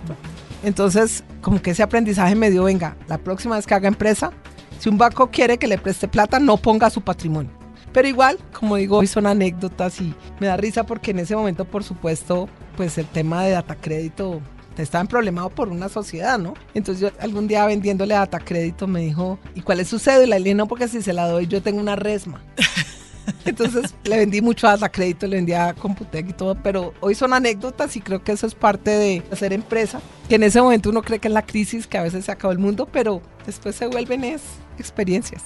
Entonces, 0.65 1.25
como 1.41 1.61
que 1.61 1.71
ese 1.71 1.83
aprendizaje 1.83 2.35
me 2.35 2.51
dio, 2.51 2.65
venga, 2.65 2.97
la 3.09 3.19
próxima 3.19 3.57
vez 3.57 3.67
que 3.67 3.75
haga 3.75 3.89
empresa, 3.89 4.33
si 4.79 4.89
un 4.89 4.99
banco 4.99 5.31
quiere 5.31 5.59
que 5.59 5.69
le 5.69 5.79
preste 5.79 6.09
plata, 6.09 6.39
no 6.39 6.57
ponga 6.57 6.91
su 6.91 7.01
patrimonio. 7.01 7.53
Pero 7.93 8.09
igual, 8.09 8.39
como 8.53 8.77
digo, 8.77 8.99
hoy 8.99 9.07
son 9.07 9.27
anécdotas 9.27 10.01
y 10.01 10.15
me 10.41 10.47
da 10.47 10.57
risa 10.57 10.85
porque 10.85 11.11
en 11.11 11.19
ese 11.19 11.37
momento, 11.37 11.65
por 11.65 11.85
supuesto, 11.85 12.49
pues 12.77 12.97
el 12.97 13.07
tema 13.07 13.45
de 13.45 13.51
data 13.51 13.77
crédito 13.77 14.41
estaban 14.77 15.07
problemado 15.07 15.51
por 15.51 15.69
una 15.69 15.89
sociedad, 15.89 16.39
¿no? 16.39 16.55
Entonces 16.75 17.01
yo 17.03 17.11
algún 17.21 17.49
día 17.49 17.67
vendiéndole 17.67 18.15
data 18.15 18.39
crédito 18.39 18.87
me 18.87 19.01
dijo, 19.01 19.39
¿y 19.55 19.63
cuál 19.63 19.81
es 19.81 19.89
su 19.89 19.99
cédula? 19.99 20.37
Y 20.37 20.41
le 20.41 20.45
dije, 20.45 20.55
no, 20.55 20.69
porque 20.69 20.89
si 20.89 21.03
se 21.03 21.13
la 21.13 21.29
doy 21.29 21.47
yo 21.47 21.63
tengo 21.63 21.81
una 21.81 21.97
resma. 21.97 22.43
Entonces 23.45 23.95
le 24.05 24.17
vendí 24.17 24.41
mucho 24.41 24.69
a 24.69 24.77
crédito, 24.89 25.27
le 25.27 25.37
vendía 25.37 25.69
a 25.69 25.75
Computec 25.75 26.29
y 26.29 26.33
todo, 26.33 26.57
pero 26.63 26.93
hoy 27.01 27.15
son 27.15 27.33
anécdotas 27.33 27.97
y 27.97 28.01
creo 28.01 28.23
que 28.23 28.33
eso 28.33 28.47
es 28.47 28.55
parte 28.55 28.91
de 28.91 29.23
hacer 29.31 29.53
empresa, 29.53 30.01
que 30.29 30.37
en 30.37 30.43
ese 30.43 30.61
momento 30.61 30.91
uno 30.91 31.03
cree 31.03 31.19
que 31.19 31.29
es 31.29 31.35
la 31.35 31.43
crisis, 31.43 31.87
que 31.87 31.99
a 31.99 32.03
veces 32.03 32.25
se 32.25 32.33
acabó 32.33 32.53
el 32.53 32.59
mundo, 32.59 32.89
pero 32.91 33.23
después 33.47 33.77
se 33.77 33.87
vuelven 33.87 34.25
es 34.25 34.43
experiencias. 34.82 35.43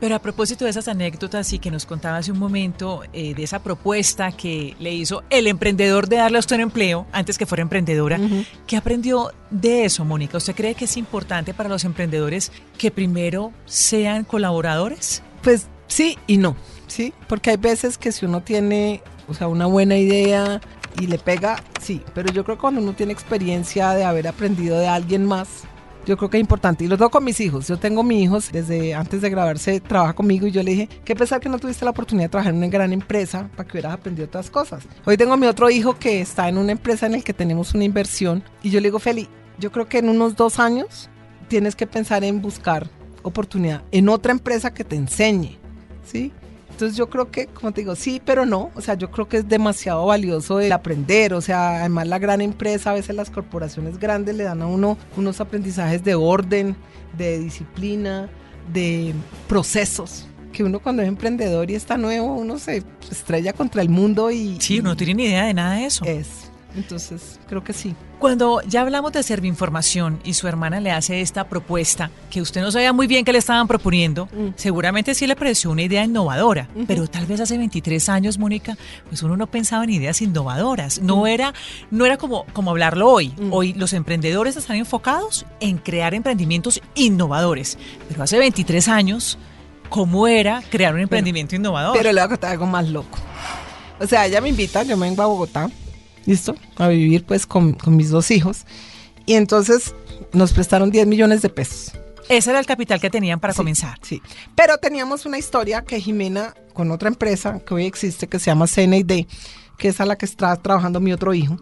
Pero 0.00 0.14
a 0.14 0.18
propósito 0.18 0.64
de 0.64 0.70
esas 0.70 0.88
anécdotas 0.88 1.52
y 1.52 1.58
que 1.58 1.70
nos 1.70 1.86
contaba 1.86 2.18
hace 2.18 2.32
un 2.32 2.38
momento 2.38 3.02
eh, 3.12 3.34
de 3.34 3.42
esa 3.42 3.62
propuesta 3.62 4.32
que 4.32 4.76
le 4.78 4.92
hizo 4.92 5.22
el 5.30 5.46
emprendedor 5.46 6.08
de 6.08 6.16
darle 6.16 6.38
a 6.38 6.40
usted 6.40 6.56
un 6.56 6.62
empleo 6.62 7.06
antes 7.12 7.38
que 7.38 7.46
fuera 7.46 7.62
emprendedora, 7.62 8.18
uh 8.18 8.22
-huh. 8.22 8.46
¿qué 8.66 8.76
aprendió 8.76 9.32
de 9.50 9.84
eso, 9.84 10.04
Mónica? 10.04 10.38
¿Usted 10.38 10.54
cree 10.54 10.74
que 10.74 10.84
es 10.84 10.96
importante 10.96 11.54
para 11.54 11.68
los 11.68 11.84
emprendedores 11.84 12.52
que 12.78 12.90
primero 12.90 13.52
sean 13.66 14.24
colaboradores? 14.24 15.22
Pues 15.42 15.68
sí 15.86 16.18
y 16.26 16.36
no. 16.36 16.56
Sí, 16.86 17.12
porque 17.28 17.50
hay 17.50 17.56
veces 17.56 17.98
que 17.98 18.10
si 18.10 18.26
uno 18.26 18.42
tiene, 18.42 19.02
o 19.28 19.34
sea, 19.34 19.46
una 19.46 19.66
buena 19.66 19.96
idea 19.96 20.60
y 21.00 21.06
le 21.06 21.18
pega, 21.18 21.62
sí, 21.80 22.02
pero 22.14 22.32
yo 22.32 22.42
creo 22.44 22.56
que 22.56 22.60
cuando 22.62 22.80
uno 22.80 22.94
tiene 22.94 23.12
experiencia 23.12 23.90
de 23.90 24.04
haber 24.04 24.26
aprendido 24.26 24.78
de 24.78 24.88
alguien 24.88 25.24
más, 25.24 25.48
yo 26.10 26.16
creo 26.16 26.28
que 26.28 26.38
es 26.38 26.40
importante. 26.40 26.84
Y 26.84 26.88
lo 26.88 26.98
tengo 26.98 27.10
con 27.10 27.22
mis 27.22 27.40
hijos. 27.40 27.68
Yo 27.68 27.78
tengo 27.78 28.02
mis 28.02 28.24
hijos 28.24 28.50
desde 28.50 28.94
antes 28.94 29.22
de 29.22 29.30
grabarse, 29.30 29.78
trabaja 29.78 30.12
conmigo 30.12 30.48
y 30.48 30.50
yo 30.50 30.60
le 30.62 30.72
dije, 30.72 30.88
qué 31.04 31.14
pesar 31.14 31.40
que 31.40 31.48
no 31.48 31.60
tuviste 31.60 31.84
la 31.84 31.92
oportunidad 31.92 32.24
de 32.24 32.30
trabajar 32.30 32.52
en 32.52 32.58
una 32.58 32.66
gran 32.66 32.92
empresa 32.92 33.48
para 33.56 33.64
que 33.68 33.74
hubieras 33.74 33.92
aprendido 33.92 34.26
otras 34.26 34.50
cosas. 34.50 34.84
Hoy 35.04 35.16
tengo 35.16 35.34
a 35.34 35.36
mi 35.36 35.46
otro 35.46 35.70
hijo 35.70 35.96
que 36.00 36.20
está 36.20 36.48
en 36.48 36.58
una 36.58 36.72
empresa 36.72 37.06
en 37.06 37.12
la 37.12 37.20
que 37.20 37.32
tenemos 37.32 37.74
una 37.74 37.84
inversión 37.84 38.42
y 38.60 38.70
yo 38.70 38.80
le 38.80 38.88
digo, 38.88 38.98
Feli, 38.98 39.28
yo 39.58 39.70
creo 39.70 39.88
que 39.88 39.98
en 39.98 40.08
unos 40.08 40.34
dos 40.34 40.58
años 40.58 41.08
tienes 41.46 41.76
que 41.76 41.86
pensar 41.86 42.24
en 42.24 42.42
buscar 42.42 42.90
oportunidad 43.22 43.84
en 43.92 44.08
otra 44.08 44.32
empresa 44.32 44.74
que 44.74 44.82
te 44.82 44.96
enseñe, 44.96 45.58
¿sí? 46.04 46.32
Entonces 46.80 46.96
yo 46.96 47.10
creo 47.10 47.30
que, 47.30 47.46
como 47.46 47.72
te 47.72 47.82
digo, 47.82 47.94
sí, 47.94 48.22
pero 48.24 48.46
no. 48.46 48.70
O 48.74 48.80
sea, 48.80 48.94
yo 48.94 49.10
creo 49.10 49.28
que 49.28 49.36
es 49.36 49.46
demasiado 49.46 50.06
valioso 50.06 50.60
el 50.60 50.72
aprender. 50.72 51.34
O 51.34 51.42
sea, 51.42 51.80
además 51.80 52.08
la 52.08 52.18
gran 52.18 52.40
empresa, 52.40 52.92
a 52.92 52.94
veces 52.94 53.14
las 53.14 53.28
corporaciones 53.28 53.98
grandes 53.98 54.34
le 54.34 54.44
dan 54.44 54.62
a 54.62 54.66
uno 54.66 54.96
unos 55.18 55.42
aprendizajes 55.42 56.02
de 56.02 56.14
orden, 56.14 56.74
de 57.18 57.38
disciplina, 57.38 58.30
de 58.72 59.12
procesos. 59.46 60.26
Que 60.54 60.64
uno 60.64 60.80
cuando 60.80 61.02
es 61.02 61.08
emprendedor 61.08 61.70
y 61.70 61.74
está 61.74 61.98
nuevo, 61.98 62.34
uno 62.34 62.58
se 62.58 62.82
estrella 63.10 63.52
contra 63.52 63.82
el 63.82 63.90
mundo 63.90 64.30
y... 64.30 64.58
Sí, 64.58 64.80
uno 64.80 64.88
no 64.88 64.96
tiene 64.96 65.12
ni 65.12 65.24
idea 65.24 65.44
de 65.44 65.52
nada 65.52 65.74
de 65.74 65.84
eso. 65.84 66.06
Es. 66.06 66.49
Entonces, 66.76 67.40
creo 67.48 67.64
que 67.64 67.72
sí. 67.72 67.94
Cuando 68.18 68.60
ya 68.62 68.82
hablamos 68.82 69.12
de 69.12 69.22
Serviinformación 69.22 70.20
y 70.24 70.34
su 70.34 70.46
hermana 70.46 70.78
le 70.80 70.90
hace 70.90 71.22
esta 71.22 71.48
propuesta, 71.48 72.10
que 72.28 72.42
usted 72.42 72.60
no 72.60 72.70
sabía 72.70 72.92
muy 72.92 73.06
bien 73.06 73.24
qué 73.24 73.32
le 73.32 73.38
estaban 73.38 73.66
proponiendo, 73.66 74.26
mm. 74.26 74.48
seguramente 74.56 75.14
sí 75.14 75.26
le 75.26 75.36
pareció 75.36 75.70
una 75.70 75.82
idea 75.82 76.04
innovadora, 76.04 76.68
uh 76.74 76.80
-huh. 76.80 76.84
pero 76.86 77.06
tal 77.06 77.26
vez 77.26 77.40
hace 77.40 77.56
23 77.56 78.08
años, 78.10 78.38
Mónica, 78.38 78.76
pues 79.08 79.22
uno 79.22 79.36
no 79.36 79.46
pensaba 79.46 79.84
en 79.84 79.90
ideas 79.90 80.20
innovadoras. 80.20 81.00
No 81.00 81.22
mm. 81.22 81.26
era, 81.26 81.54
no 81.90 82.04
era 82.04 82.18
como, 82.18 82.44
como 82.52 82.70
hablarlo 82.72 83.08
hoy. 83.08 83.32
Mm. 83.38 83.52
Hoy 83.52 83.72
los 83.72 83.94
emprendedores 83.94 84.56
están 84.56 84.76
enfocados 84.76 85.46
en 85.60 85.78
crear 85.78 86.12
emprendimientos 86.14 86.80
innovadores, 86.94 87.78
pero 88.08 88.22
hace 88.22 88.38
23 88.38 88.88
años, 88.88 89.38
¿cómo 89.88 90.28
era 90.28 90.62
crear 90.70 90.94
un 90.94 91.00
emprendimiento 91.00 91.52
pero, 91.52 91.60
innovador? 91.60 91.96
Pero 91.96 92.12
le 92.12 92.20
voy 92.20 92.26
a 92.26 92.28
contar 92.28 92.50
algo 92.52 92.66
más 92.66 92.86
loco. 92.88 93.18
O 93.98 94.06
sea, 94.06 94.26
ella 94.26 94.40
me 94.40 94.48
invita, 94.48 94.82
yo 94.82 94.96
me 94.96 95.08
vengo 95.08 95.22
a 95.22 95.26
Bogotá 95.26 95.70
¿listo? 96.26 96.54
A 96.76 96.88
vivir 96.88 97.24
pues 97.24 97.46
con, 97.46 97.72
con, 97.72 97.96
mis 97.96 98.10
dos 98.10 98.30
hijos. 98.30 98.64
Y 99.26 99.34
entonces 99.34 99.94
nos 100.32 100.52
prestaron 100.52 100.90
10 100.90 101.06
millones 101.06 101.42
de 101.42 101.48
pesos. 101.48 101.92
Ese 102.28 102.50
era 102.50 102.60
el 102.60 102.66
capital 102.66 103.00
que 103.00 103.10
tenían 103.10 103.40
para 103.40 103.52
sí, 103.52 103.56
comenzar. 103.56 103.98
Sí, 104.02 104.22
pero 104.54 104.78
teníamos 104.78 105.26
una 105.26 105.38
historia 105.38 105.82
que 105.82 106.00
Jimena, 106.00 106.54
con 106.72 106.90
otra 106.90 107.08
empresa 107.08 107.60
que 107.60 107.74
hoy 107.74 107.86
existe, 107.86 108.28
que 108.28 108.38
se 108.38 108.46
llama 108.46 108.66
CND, 108.66 109.26
que 109.76 109.88
es 109.88 110.00
a 110.00 110.06
la 110.06 110.16
que 110.16 110.26
está 110.26 110.54
trabajando 110.56 111.00
mi 111.00 111.12
otro 111.12 111.34
hijo, 111.34 111.56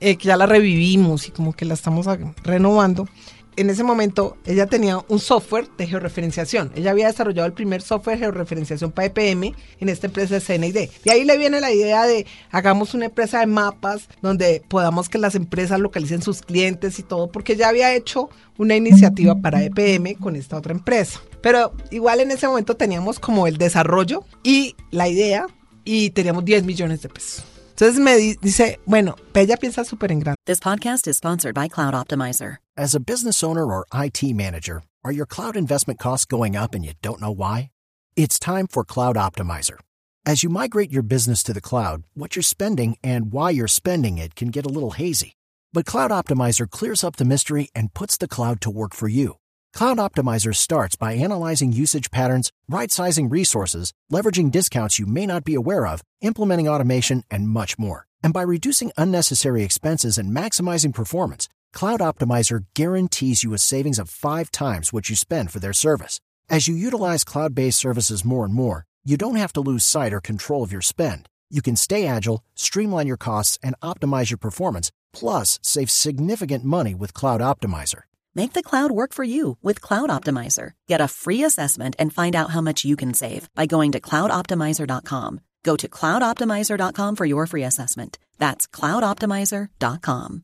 eh, 0.00 0.16
que 0.16 0.28
ya 0.28 0.36
la 0.36 0.46
revivimos 0.46 1.28
y 1.28 1.30
como 1.30 1.54
que 1.54 1.64
la 1.64 1.74
estamos 1.74 2.06
renovando. 2.42 3.08
En 3.56 3.70
ese 3.70 3.84
momento 3.84 4.36
ella 4.46 4.66
tenía 4.66 4.98
un 5.08 5.18
software 5.18 5.68
de 5.76 5.86
georreferenciación. 5.86 6.72
Ella 6.74 6.90
había 6.90 7.06
desarrollado 7.06 7.46
el 7.46 7.52
primer 7.52 7.82
software 7.82 8.18
de 8.18 8.24
georreferenciación 8.24 8.92
para 8.92 9.06
EPM 9.06 9.54
en 9.80 9.88
esta 9.88 10.06
empresa 10.06 10.34
de 10.34 10.40
CNID. 10.40 10.90
Y 11.04 11.10
ahí 11.10 11.24
le 11.24 11.36
viene 11.36 11.60
la 11.60 11.72
idea 11.72 12.04
de 12.06 12.26
hagamos 12.50 12.94
una 12.94 13.06
empresa 13.06 13.40
de 13.40 13.46
mapas 13.46 14.08
donde 14.22 14.62
podamos 14.68 15.08
que 15.08 15.18
las 15.18 15.34
empresas 15.34 15.80
localicen 15.80 16.22
sus 16.22 16.42
clientes 16.42 16.98
y 16.98 17.02
todo, 17.02 17.28
porque 17.30 17.56
ya 17.56 17.68
había 17.68 17.94
hecho 17.94 18.28
una 18.58 18.76
iniciativa 18.76 19.34
para 19.36 19.62
EPM 19.62 20.14
con 20.14 20.36
esta 20.36 20.56
otra 20.56 20.72
empresa. 20.72 21.20
Pero 21.42 21.72
igual 21.90 22.20
en 22.20 22.30
ese 22.30 22.46
momento 22.46 22.76
teníamos 22.76 23.18
como 23.18 23.46
el 23.46 23.58
desarrollo 23.58 24.24
y 24.42 24.76
la 24.90 25.08
idea 25.08 25.46
y 25.84 26.10
teníamos 26.10 26.44
10 26.44 26.64
millones 26.64 27.02
de 27.02 27.08
pesos. 27.08 27.53
Entonces 27.76 27.98
me 27.98 28.36
dice, 28.40 28.78
bueno, 28.86 29.16
ella 29.34 29.56
piensa 29.56 29.84
súper 29.84 30.12
en 30.12 30.20
grande. 30.20 30.36
This 30.46 30.60
podcast 30.60 31.08
is 31.08 31.16
sponsored 31.16 31.56
by 31.56 31.66
Cloud 31.66 31.92
Optimizer. 31.92 32.58
As 32.76 32.94
a 32.94 33.00
business 33.00 33.42
owner 33.42 33.66
or 33.66 33.84
IT 33.92 34.22
manager, 34.22 34.84
are 35.04 35.10
your 35.10 35.26
cloud 35.26 35.56
investment 35.56 35.98
costs 35.98 36.24
going 36.24 36.54
up 36.54 36.74
and 36.74 36.84
you 36.84 36.92
don't 37.02 37.20
know 37.20 37.32
why? 37.32 37.70
It's 38.14 38.38
time 38.38 38.68
for 38.68 38.84
Cloud 38.84 39.16
Optimizer. 39.16 39.78
As 40.24 40.44
you 40.44 40.50
migrate 40.50 40.92
your 40.92 41.02
business 41.02 41.42
to 41.42 41.52
the 41.52 41.60
cloud, 41.60 42.04
what 42.14 42.36
you're 42.36 42.44
spending 42.44 42.96
and 43.02 43.32
why 43.32 43.50
you're 43.50 43.66
spending 43.66 44.18
it 44.18 44.36
can 44.36 44.48
get 44.48 44.64
a 44.64 44.70
little 44.70 44.92
hazy. 44.92 45.32
But 45.72 45.84
Cloud 45.84 46.12
Optimizer 46.12 46.70
clears 46.70 47.02
up 47.02 47.16
the 47.16 47.24
mystery 47.24 47.70
and 47.74 47.92
puts 47.92 48.16
the 48.16 48.28
cloud 48.28 48.60
to 48.60 48.70
work 48.70 48.94
for 48.94 49.08
you. 49.08 49.38
Cloud 49.74 49.96
Optimizer 49.96 50.54
starts 50.54 50.94
by 50.94 51.14
analyzing 51.14 51.72
usage 51.72 52.12
patterns, 52.12 52.52
right 52.68 52.92
sizing 52.92 53.28
resources, 53.28 53.92
leveraging 54.10 54.52
discounts 54.52 55.00
you 55.00 55.06
may 55.06 55.26
not 55.26 55.42
be 55.42 55.56
aware 55.56 55.88
of, 55.88 56.00
implementing 56.20 56.68
automation, 56.68 57.24
and 57.28 57.48
much 57.48 57.76
more. 57.76 58.06
And 58.22 58.32
by 58.32 58.42
reducing 58.42 58.92
unnecessary 58.96 59.64
expenses 59.64 60.16
and 60.16 60.36
maximizing 60.36 60.94
performance, 60.94 61.48
Cloud 61.72 61.98
Optimizer 61.98 62.66
guarantees 62.74 63.42
you 63.42 63.52
a 63.52 63.58
savings 63.58 63.98
of 63.98 64.08
five 64.08 64.52
times 64.52 64.92
what 64.92 65.10
you 65.10 65.16
spend 65.16 65.50
for 65.50 65.58
their 65.58 65.72
service. 65.72 66.20
As 66.48 66.68
you 66.68 66.76
utilize 66.76 67.24
cloud 67.24 67.52
based 67.52 67.80
services 67.80 68.24
more 68.24 68.44
and 68.44 68.54
more, 68.54 68.84
you 69.04 69.16
don't 69.16 69.42
have 69.42 69.52
to 69.54 69.60
lose 69.60 69.84
sight 69.84 70.12
or 70.12 70.20
control 70.20 70.62
of 70.62 70.70
your 70.70 70.82
spend. 70.82 71.28
You 71.50 71.62
can 71.62 71.74
stay 71.74 72.06
agile, 72.06 72.44
streamline 72.54 73.08
your 73.08 73.16
costs, 73.16 73.58
and 73.60 73.74
optimize 73.82 74.30
your 74.30 74.38
performance, 74.38 74.92
plus 75.12 75.58
save 75.62 75.90
significant 75.90 76.64
money 76.64 76.94
with 76.94 77.12
Cloud 77.12 77.40
Optimizer. 77.40 78.02
Make 78.36 78.52
the 78.52 78.62
cloud 78.62 78.90
work 78.90 79.12
for 79.14 79.22
you 79.22 79.58
with 79.62 79.80
Cloud 79.80 80.10
Optimizer. 80.10 80.72
Get 80.88 81.00
a 81.00 81.06
free 81.06 81.44
assessment 81.44 81.94
and 82.00 82.12
find 82.12 82.34
out 82.34 82.50
how 82.50 82.60
much 82.60 82.84
you 82.84 82.96
can 82.96 83.14
save 83.14 83.48
by 83.54 83.66
going 83.66 83.92
to 83.92 84.00
cloudoptimizer.com. 84.00 85.40
Go 85.62 85.76
to 85.76 85.88
cloudoptimizer.com 85.88 87.16
for 87.16 87.26
your 87.26 87.46
free 87.46 87.62
assessment. 87.62 88.18
That's 88.38 88.66
cloudoptimizer.com. 88.66 90.42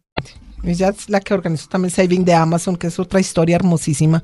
Ella 0.62 0.90
es 0.90 1.08
la 1.08 1.20
que 1.20 1.34
organizó 1.34 1.68
también 1.68 1.90
Saving 1.90 2.24
de 2.24 2.34
Amazon, 2.34 2.76
que 2.76 2.86
es 2.88 2.98
otra 2.98 3.18
historia 3.18 3.56
hermosísima. 3.56 4.22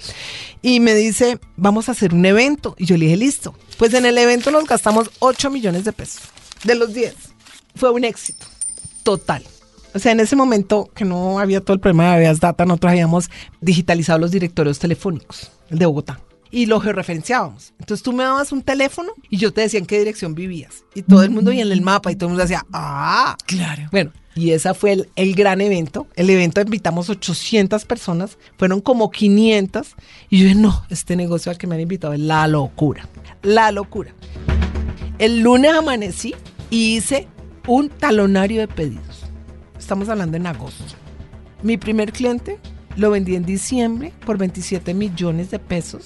Y 0.62 0.80
me 0.80 0.94
dice, 0.94 1.40
vamos 1.56 1.88
a 1.88 1.92
hacer 1.92 2.14
un 2.14 2.24
evento. 2.24 2.76
Y 2.78 2.84
yo 2.84 2.96
le 2.96 3.06
dije, 3.06 3.16
listo. 3.16 3.54
Pues 3.78 3.94
en 3.94 4.06
el 4.06 4.16
evento 4.16 4.50
nos 4.50 4.66
gastamos 4.66 5.10
8 5.18 5.50
millones 5.50 5.84
de 5.84 5.92
pesos. 5.92 6.22
De 6.62 6.74
los 6.74 6.94
10. 6.94 7.14
Fue 7.74 7.90
un 7.90 8.04
éxito. 8.04 8.46
Total. 9.02 9.44
O 9.96 9.98
sea, 9.98 10.12
en 10.12 10.20
ese 10.20 10.36
momento 10.36 10.90
que 10.94 11.06
no 11.06 11.38
había 11.38 11.62
todo 11.62 11.72
el 11.72 11.80
problema 11.80 12.04
de 12.04 12.10
Aveas 12.16 12.38
Data, 12.38 12.66
nosotros 12.66 12.90
habíamos 12.90 13.30
digitalizado 13.62 14.18
los 14.18 14.30
directorios 14.30 14.78
telefónicos, 14.78 15.50
el 15.70 15.78
de 15.78 15.86
Bogotá, 15.86 16.20
y 16.50 16.66
lo 16.66 16.80
georreferenciábamos. 16.80 17.72
Entonces 17.80 18.02
tú 18.04 18.12
me 18.12 18.22
dabas 18.22 18.52
un 18.52 18.60
teléfono 18.60 19.12
y 19.30 19.38
yo 19.38 19.54
te 19.54 19.62
decía 19.62 19.80
en 19.80 19.86
qué 19.86 19.98
dirección 19.98 20.34
vivías. 20.34 20.84
Y 20.94 21.00
todo 21.00 21.22
el 21.22 21.30
mundo 21.30 21.50
y 21.50 21.62
en 21.62 21.72
el 21.72 21.80
mapa 21.80 22.12
y 22.12 22.16
todo 22.16 22.26
el 22.26 22.32
mundo 22.32 22.42
decía, 22.42 22.66
ah, 22.74 23.38
Claro. 23.46 23.84
bueno, 23.90 24.12
y 24.34 24.50
ese 24.50 24.74
fue 24.74 24.92
el, 24.92 25.08
el 25.16 25.34
gran 25.34 25.62
evento. 25.62 26.06
El 26.14 26.28
evento 26.28 26.60
invitamos 26.60 27.08
800 27.08 27.86
personas, 27.86 28.36
fueron 28.58 28.82
como 28.82 29.10
500. 29.10 29.94
Y 30.28 30.40
yo 30.40 30.44
dije, 30.44 30.56
no, 30.56 30.84
este 30.90 31.16
negocio 31.16 31.50
al 31.50 31.56
que 31.56 31.66
me 31.66 31.74
han 31.76 31.80
invitado 31.80 32.12
es 32.12 32.20
la 32.20 32.46
locura, 32.48 33.08
la 33.42 33.72
locura. 33.72 34.12
El 35.18 35.40
lunes 35.40 35.72
amanecí 35.72 36.34
y 36.68 36.96
hice 36.96 37.28
un 37.66 37.88
talonario 37.88 38.60
de 38.60 38.68
pedidos. 38.68 39.15
Estamos 39.86 40.08
hablando 40.08 40.36
en 40.36 40.48
agosto. 40.48 40.96
Mi 41.62 41.76
primer 41.76 42.10
cliente 42.10 42.58
lo 42.96 43.12
vendí 43.12 43.36
en 43.36 43.44
diciembre 43.44 44.12
por 44.24 44.36
27 44.36 44.92
millones 44.94 45.52
de 45.52 45.60
pesos, 45.60 46.02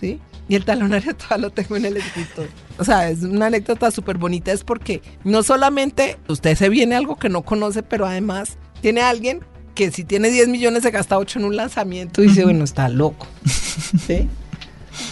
¿sí? 0.00 0.20
Y 0.48 0.54
el 0.54 0.64
talonario 0.64 1.16
todavía 1.16 1.48
lo 1.48 1.50
tengo 1.50 1.74
en 1.74 1.86
el 1.86 1.96
escritorio. 1.96 2.52
O 2.78 2.84
sea, 2.84 3.10
es 3.10 3.24
una 3.24 3.46
anécdota 3.46 3.90
súper 3.90 4.18
bonita, 4.18 4.52
es 4.52 4.62
porque 4.62 5.02
no 5.24 5.42
solamente 5.42 6.16
usted 6.28 6.54
se 6.54 6.68
viene 6.68 6.94
algo 6.94 7.16
que 7.16 7.28
no 7.28 7.42
conoce, 7.42 7.82
pero 7.82 8.06
además 8.06 8.56
tiene 8.80 9.00
alguien 9.00 9.40
que 9.74 9.90
si 9.90 10.04
tiene 10.04 10.30
10 10.30 10.46
millones 10.46 10.84
se 10.84 10.92
gasta 10.92 11.18
8 11.18 11.40
en 11.40 11.46
un 11.46 11.56
lanzamiento 11.56 12.22
y 12.22 12.28
dice, 12.28 12.44
bueno, 12.44 12.62
está 12.62 12.88
loco. 12.88 13.26
¿Sí? 14.06 14.28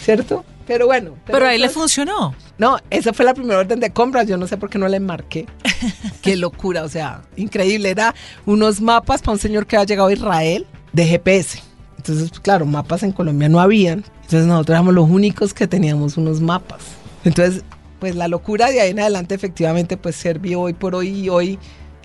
¿Cierto? 0.05 0.45
Pero 0.65 0.87
bueno. 0.87 1.17
Pero 1.27 1.45
ahí 1.45 1.59
le 1.59 1.69
funcionó. 1.69 2.37
no, 2.59 2.79
esa 2.91 3.13
fue 3.13 3.25
la 3.25 3.35
primera 3.35 3.59
orden 3.59 3.81
de 3.81 3.91
compras. 3.91 4.29
Yo 4.29 4.37
no 4.37 4.47
sé 4.47 4.57
por 4.59 4.71
qué 4.71 4.79
no 4.79 4.87
le 4.87 5.01
marqué. 5.01 5.47
qué 6.23 6.37
locura, 6.37 6.83
o 6.85 6.89
sea, 6.89 7.23
increíble. 7.37 7.91
Era 7.91 8.15
unos 8.47 8.81
mapas 8.81 9.21
para 9.21 9.33
un 9.33 9.39
señor 9.39 9.67
que 9.67 9.77
había 9.77 9.87
llegado 9.87 10.09
a 10.09 10.13
Israel 10.13 10.67
de 10.93 11.07
GPS. 11.07 11.63
Entonces, 11.97 12.31
pues, 12.31 12.41
claro, 12.41 12.67
mapas 12.67 13.03
en 13.03 13.13
Colombia 13.13 13.49
no 13.49 13.61
habían. 13.61 14.05
Entonces 14.23 14.47
nosotros 14.47 14.75
éramos 14.75 14.95
los 14.95 15.09
únicos 15.09 15.55
que 15.55 15.67
teníamos 15.67 16.17
unos 16.17 16.41
mapas. 16.41 16.81
Entonces, 17.25 17.63
pues 18.01 18.17
la 18.17 18.27
locura 18.27 18.71
de 18.71 18.81
ahí 18.81 18.91
en 18.91 18.99
adelante 18.99 19.35
efectivamente 19.35 19.97
pues 19.97 20.17
sirvió 20.17 20.63
hoy 20.63 20.73
por 20.73 20.97
hoy 20.97 21.09
y 21.11 21.29
hoy 21.29 21.57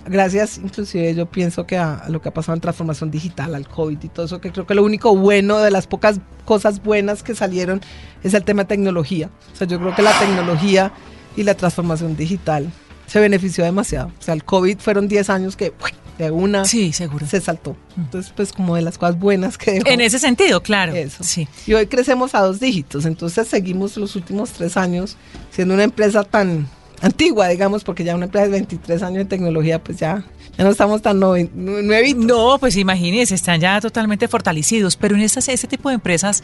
gracias 0.06 0.60
inclusive 0.60 1.16
yo 1.16 1.26
pienso 1.26 1.66
que 1.66 1.76
a, 1.76 2.04
lo 2.10 2.22
que 2.22 2.30
ha 2.30 2.34
pasado 2.34 2.54
en 2.54 2.62
transformación 2.62 3.10
digital, 3.10 3.56
al 3.56 3.68
COVID 3.68 3.98
y 4.04 4.08
todo 4.10 4.28
eso, 4.28 4.40
que 4.40 4.52
creo 4.52 4.68
que 4.68 4.76
lo 4.76 4.84
único 4.84 5.16
bueno 5.16 5.58
de 5.58 5.72
las 5.72 5.88
pocas 5.88 6.20
cosas 6.46 6.84
buenas 6.84 7.24
que 7.24 7.34
salieron 7.34 7.82
es 8.24 8.36
el 8.36 8.44
tema 8.44 8.62
de 8.62 8.68
tecnología. 8.68 9.32
O 9.54 9.56
sea, 9.56 9.66
yo 9.66 9.80
creo 9.80 9.96
que 9.96 10.04
la 10.04 10.18
tecnología 10.20 10.92
y 11.36 11.42
la 11.42 11.56
transformación 11.56 12.16
digital 12.16 12.72
se 13.08 13.20
benefició 13.20 13.64
demasiado. 13.64 14.10
O 14.20 14.22
sea, 14.22 14.34
el 14.36 14.44
COVID 14.44 14.78
fueron 14.78 15.08
10 15.08 15.30
años 15.32 15.56
que 15.56 15.74
¡uy! 15.84 15.92
de 16.20 16.32
una 16.32 16.66
Sí, 16.66 16.94
seguro. 16.94 17.26
se 17.28 17.40
saltó. 17.42 17.76
Entonces, 17.96 18.32
pues 18.36 18.52
como 18.52 18.76
de 18.76 18.82
las 18.82 18.98
cosas 18.98 19.18
buenas 19.20 19.58
que 19.58 19.72
dejó. 19.74 19.88
En 19.88 20.02
ese 20.02 20.18
sentido, 20.20 20.62
claro. 20.64 20.94
Eso. 20.94 21.24
Sí. 21.24 21.48
Y 21.68 21.74
hoy 21.74 21.86
crecemos 21.88 22.34
a 22.36 22.42
dos 22.42 22.60
dígitos, 22.60 23.06
entonces 23.06 23.48
seguimos 23.48 23.96
los 23.98 24.16
últimos 24.16 24.52
tres 24.52 24.78
años 24.78 25.16
siendo 25.52 25.74
una 25.76 25.84
empresa 25.84 26.24
tan 26.24 26.68
antigua, 27.02 27.48
digamos, 27.50 27.84
porque 27.84 28.04
ya 28.04 28.16
una 28.16 28.26
empresa 28.26 28.46
de 28.46 28.52
23 28.54 29.04
años 29.04 29.18
de 29.20 29.26
tecnología, 29.26 29.84
pues 29.84 30.00
ya, 30.00 30.24
ya 30.58 30.64
no 30.64 30.72
estamos 30.72 31.04
tan 31.04 31.20
nue- 31.22 31.52
nuevitos. 31.54 32.26
No, 32.26 32.58
pues 32.60 32.76
imagínense, 32.78 33.36
están 33.36 33.62
ya 33.62 33.80
totalmente 33.80 34.28
fortalecidos, 34.28 34.96
pero 34.96 35.16
en 35.16 35.22
estas, 35.22 35.48
este 35.50 35.68
tipo 35.68 35.90
de 35.90 35.96
empresas, 35.96 36.42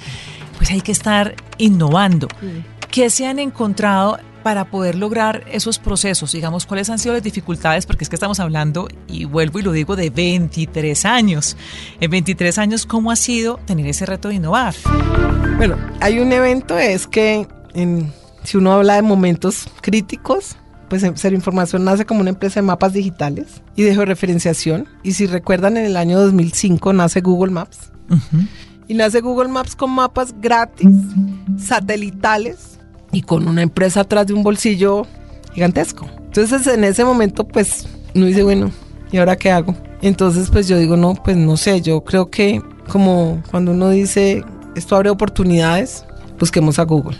pues 0.58 0.70
hay 0.70 0.82
que 0.82 0.92
estar 0.92 1.34
innovando. 1.58 2.28
¿Qué 2.92 3.10
se 3.10 3.26
han 3.26 3.40
encontrado 3.40 4.20
para 4.44 4.66
poder 4.66 4.96
lograr 4.96 5.46
esos 5.52 5.80
procesos? 5.80 6.34
Digamos, 6.34 6.66
¿cuáles 6.66 6.90
han 6.90 7.00
sido 7.00 7.14
las 7.14 7.24
dificultades? 7.24 7.86
Porque 7.86 8.04
es 8.04 8.10
que 8.10 8.16
estamos 8.16 8.40
hablando, 8.40 8.88
y 9.08 9.26
vuelvo 9.26 9.60
y 9.60 9.62
lo 9.64 9.72
digo, 9.72 9.96
de 9.96 10.10
23 10.10 11.06
años. 11.06 11.58
En 12.00 12.12
23 12.12 12.58
años, 12.58 12.86
¿cómo 12.86 13.10
ha 13.12 13.16
sido 13.16 13.58
tener 13.66 13.88
ese 13.88 14.06
reto 14.06 14.28
de 14.28 14.36
innovar? 14.36 14.76
Bueno, 15.58 15.78
hay 16.02 16.20
un 16.20 16.32
evento, 16.32 16.78
es 16.78 17.08
que 17.08 17.48
en- 17.74 18.12
si 18.44 18.58
uno 18.58 18.74
habla 18.74 18.96
de 18.96 19.02
momentos 19.02 19.68
críticos, 19.82 20.58
pues 20.90 21.04
Información 21.24 21.86
nace 21.86 22.06
como 22.06 22.20
una 22.22 22.30
empresa 22.30 22.60
de 22.60 22.68
mapas 22.68 22.94
digitales 22.94 23.62
y 23.76 23.82
de 23.84 23.94
georreferenciación. 23.96 24.88
Y 25.02 25.14
si 25.14 25.26
recuerdan, 25.26 25.78
en 25.78 25.86
el 25.86 25.98
año 25.98 26.20
2005 26.20 26.94
nace 26.94 27.22
Google 27.22 27.52
Maps. 27.52 27.90
Y 28.88 28.94
nace 28.94 29.22
Google 29.22 29.48
Maps 29.48 29.76
con 29.76 29.90
mapas 29.92 30.36
gratis, 30.40 30.90
satelitales 31.58 32.73
y 33.14 33.22
con 33.22 33.48
una 33.48 33.62
empresa 33.62 34.02
atrás 34.02 34.28
de 34.28 34.34
un 34.34 34.44
bolsillo 34.44 35.08
gigantesco. 35.54 36.06
Entonces 36.26 36.68
en 36.68 36.84
ese 36.84 37.06
momento 37.06 37.48
pues 37.48 37.88
uno 38.14 38.26
dice, 38.26 38.44
bueno, 38.44 38.72
¿y 39.12 39.18
ahora 39.18 39.38
qué 39.38 39.52
hago? 39.52 39.76
Entonces 40.02 40.50
pues 40.50 40.68
yo 40.68 40.78
digo, 40.78 40.98
no, 40.98 41.14
pues 41.14 41.38
no 41.38 41.56
sé, 41.56 41.82
yo 41.82 42.04
creo 42.04 42.30
que 42.30 42.62
como 42.90 43.42
cuando 43.50 43.72
uno 43.72 43.90
dice, 43.90 44.44
esto 44.76 44.98
abre 44.98 45.10
oportunidades, 45.10 46.04
busquemos 46.38 46.80
a 46.80 46.84
Google. 46.84 47.18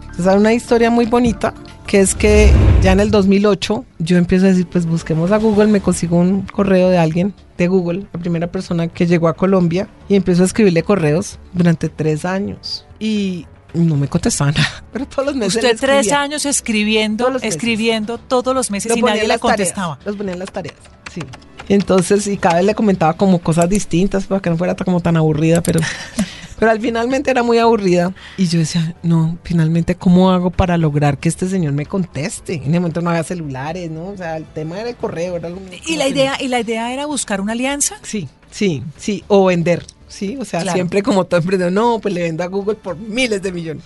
Entonces 0.00 0.26
hay 0.26 0.38
una 0.38 0.54
historia 0.54 0.90
muy 0.90 1.06
bonita 1.06 1.54
que 1.86 2.00
es 2.00 2.14
que 2.14 2.50
ya 2.82 2.92
en 2.92 3.00
el 3.00 3.10
2008 3.10 3.84
yo 3.98 4.16
empiezo 4.16 4.46
a 4.46 4.48
decir, 4.48 4.66
pues 4.66 4.86
busquemos 4.86 5.30
a 5.30 5.38
Google, 5.38 5.68
me 5.68 5.80
consigo 5.80 6.18
un 6.18 6.42
correo 6.42 6.88
de 6.88 6.98
alguien 6.98 7.32
de 7.56 7.68
Google, 7.68 8.06
la 8.12 8.20
primera 8.20 8.46
persona 8.48 8.88
que 8.88 9.06
llegó 9.06 9.28
a 9.28 9.34
Colombia, 9.34 9.88
y 10.08 10.16
empiezo 10.16 10.42
a 10.42 10.46
escribirle 10.46 10.82
correos 10.82 11.38
durante 11.52 11.88
tres 11.88 12.24
años. 12.24 12.86
Y 12.98 13.46
no 13.76 13.96
me 13.96 14.08
contestaban 14.08 14.54
nada, 14.54 14.84
pero 14.92 15.06
todos 15.06 15.26
los 15.26 15.36
meses. 15.36 15.56
Usted 15.56 15.76
tres 15.78 16.12
años 16.12 16.44
escribiendo, 16.46 17.26
Todos 17.26 17.42
escribiendo 17.42 18.18
todos 18.18 18.54
los 18.54 18.70
meses 18.70 18.96
y 18.96 19.02
nadie 19.02 19.22
le 19.22 19.26
tareas, 19.28 19.40
contestaba. 19.40 19.98
Los 20.04 20.16
ponía 20.16 20.32
en 20.32 20.38
las 20.38 20.50
tareas, 20.50 20.76
sí. 21.12 21.20
Entonces, 21.68 22.26
y 22.26 22.36
cada 22.36 22.56
vez 22.56 22.64
le 22.64 22.74
comentaba 22.74 23.14
como 23.14 23.40
cosas 23.40 23.68
distintas 23.68 24.26
para 24.26 24.40
que 24.40 24.50
no 24.50 24.56
fuera 24.56 24.74
como 24.76 25.00
tan 25.00 25.16
aburrida, 25.16 25.62
pero, 25.62 25.80
pero 26.58 26.70
al 26.70 26.80
finalmente 26.80 27.30
era 27.30 27.42
muy 27.42 27.58
aburrida. 27.58 28.12
Y 28.36 28.46
yo 28.46 28.58
decía, 28.58 28.94
no, 29.02 29.38
finalmente, 29.42 29.96
¿cómo 29.96 30.30
hago 30.30 30.50
para 30.50 30.76
lograr 30.78 31.18
que 31.18 31.28
este 31.28 31.48
señor 31.48 31.72
me 31.72 31.86
conteste? 31.86 32.54
En 32.54 32.70
ese 32.70 32.80
momento 32.80 33.00
no 33.00 33.10
había 33.10 33.24
celulares, 33.24 33.90
¿no? 33.90 34.08
O 34.08 34.16
sea, 34.16 34.36
el 34.36 34.44
tema 34.44 34.80
era 34.80 34.90
el 34.90 34.96
correo, 34.96 35.36
era 35.36 35.48
lo 35.48 35.56
único 35.56 35.76
Y 35.86 35.96
la 35.96 36.08
idea, 36.08 36.36
y 36.40 36.48
la 36.48 36.60
idea 36.60 36.92
era 36.92 37.06
buscar 37.06 37.40
una 37.40 37.52
alianza. 37.52 37.96
Sí, 38.02 38.28
sí, 38.50 38.82
sí, 38.96 39.24
o 39.26 39.46
vender. 39.46 39.84
¿Sí? 40.08 40.36
O 40.40 40.44
sea, 40.44 40.60
siempre 40.72 41.02
como 41.02 41.24
todo 41.24 41.40
emprendedor, 41.40 41.72
no, 41.72 41.98
pues 42.00 42.14
le 42.14 42.22
vendo 42.22 42.42
a 42.42 42.46
Google 42.46 42.76
por 42.76 42.96
miles 42.96 43.42
de 43.42 43.52
millones. 43.52 43.84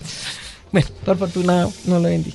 Bueno, 0.71 0.87
por 1.05 1.17
fortuna 1.17 1.67
no 1.85 1.99
lo 1.99 2.07
vendí. 2.07 2.33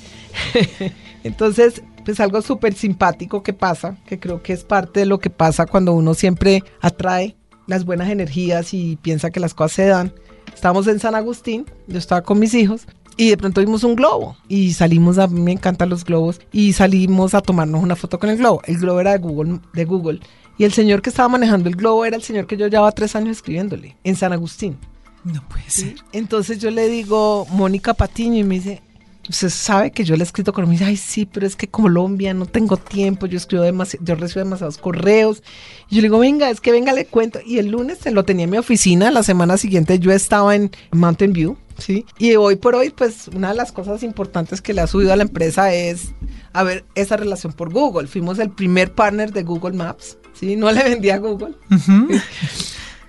Entonces, 1.23 1.81
pues 2.05 2.19
algo 2.19 2.41
súper 2.41 2.73
simpático 2.73 3.43
que 3.43 3.53
pasa, 3.53 3.97
que 4.05 4.19
creo 4.19 4.41
que 4.41 4.53
es 4.53 4.63
parte 4.63 5.01
de 5.01 5.05
lo 5.05 5.19
que 5.19 5.29
pasa 5.29 5.65
cuando 5.65 5.93
uno 5.93 6.13
siempre 6.13 6.63
atrae 6.79 7.35
las 7.65 7.83
buenas 7.83 8.09
energías 8.09 8.73
y 8.73 8.95
piensa 8.97 9.29
que 9.29 9.39
las 9.39 9.53
cosas 9.53 9.71
se 9.73 9.85
dan. 9.87 10.13
Estábamos 10.53 10.87
en 10.87 10.99
San 10.99 11.15
Agustín, 11.15 11.65
yo 11.87 11.97
estaba 11.97 12.21
con 12.21 12.39
mis 12.39 12.53
hijos 12.53 12.87
y 13.17 13.31
de 13.31 13.37
pronto 13.37 13.61
vimos 13.61 13.83
un 13.83 13.95
globo 13.95 14.37
y 14.47 14.73
salimos, 14.73 15.17
a 15.17 15.27
mí 15.27 15.41
me 15.41 15.51
encantan 15.51 15.89
los 15.89 16.05
globos, 16.05 16.39
y 16.51 16.73
salimos 16.73 17.33
a 17.33 17.41
tomarnos 17.41 17.83
una 17.83 17.95
foto 17.95 18.19
con 18.19 18.29
el 18.29 18.37
globo. 18.37 18.61
El 18.65 18.77
globo 18.77 19.01
era 19.01 19.11
de 19.11 19.17
Google, 19.17 19.59
de 19.73 19.85
Google. 19.85 20.19
Y 20.57 20.63
el 20.63 20.73
señor 20.73 21.01
que 21.01 21.09
estaba 21.09 21.29
manejando 21.29 21.69
el 21.69 21.75
globo 21.75 22.05
era 22.05 22.15
el 22.15 22.23
señor 22.23 22.47
que 22.47 22.57
yo 22.57 22.67
llevaba 22.67 22.91
tres 22.91 23.15
años 23.15 23.37
escribiéndole 23.37 23.95
en 24.03 24.15
San 24.15 24.33
Agustín. 24.33 24.77
No 25.23 25.47
puede 25.47 25.69
ser. 25.69 25.95
Entonces 26.13 26.59
yo 26.59 26.71
le 26.71 26.89
digo, 26.89 27.45
Mónica 27.51 27.93
Patiño, 27.93 28.37
y 28.37 28.43
me 28.43 28.55
dice, 28.55 28.81
usted 29.29 29.49
sabe 29.49 29.91
que 29.91 30.03
yo 30.03 30.15
le 30.15 30.21
he 30.21 30.23
escrito 30.23 30.53
con 30.53 30.65
me 30.65 30.71
dice, 30.71 30.85
ay 30.85 30.97
sí, 30.97 31.25
pero 31.25 31.45
es 31.45 31.55
que 31.55 31.67
Colombia 31.67 32.33
no 32.33 32.45
tengo 32.45 32.77
tiempo, 32.77 33.25
yo 33.25 33.37
escribo 33.37 33.63
demasiado, 33.63 34.05
yo 34.05 34.15
recibo 34.15 34.39
demasiados 34.39 34.77
correos. 34.77 35.43
Y 35.89 35.95
yo 35.95 36.01
le 36.01 36.07
digo, 36.07 36.19
venga, 36.19 36.49
es 36.49 36.61
que 36.61 36.71
venga, 36.71 36.93
le 36.93 37.05
cuento. 37.05 37.39
Y 37.45 37.59
el 37.59 37.67
lunes 37.67 37.99
se 37.99 38.11
lo 38.11 38.25
tenía 38.25 38.45
en 38.45 38.51
mi 38.51 38.57
oficina, 38.57 39.11
la 39.11 39.23
semana 39.23 39.57
siguiente 39.57 39.99
yo 39.99 40.11
estaba 40.11 40.55
en 40.55 40.71
Mountain 40.91 41.33
View 41.33 41.57
¿sí? 41.77 42.05
Y 42.17 42.35
hoy 42.35 42.55
por 42.55 42.75
hoy, 42.75 42.89
pues 42.89 43.27
una 43.29 43.49
de 43.49 43.55
las 43.55 43.71
cosas 43.71 44.03
importantes 44.03 44.61
que 44.61 44.73
le 44.73 44.81
ha 44.81 44.87
subido 44.87 45.13
a 45.13 45.15
la 45.15 45.23
empresa 45.23 45.73
es 45.73 46.13
a 46.53 46.63
ver 46.63 46.85
esa 46.95 47.17
relación 47.17 47.53
por 47.53 47.71
Google. 47.71 48.07
Fuimos 48.07 48.39
el 48.39 48.49
primer 48.49 48.93
partner 48.93 49.31
de 49.31 49.43
Google 49.43 49.75
Maps, 49.75 50.17
¿sí? 50.33 50.55
No 50.55 50.71
le 50.71 50.83
vendía 50.83 51.15
a 51.15 51.19
Google. 51.19 51.55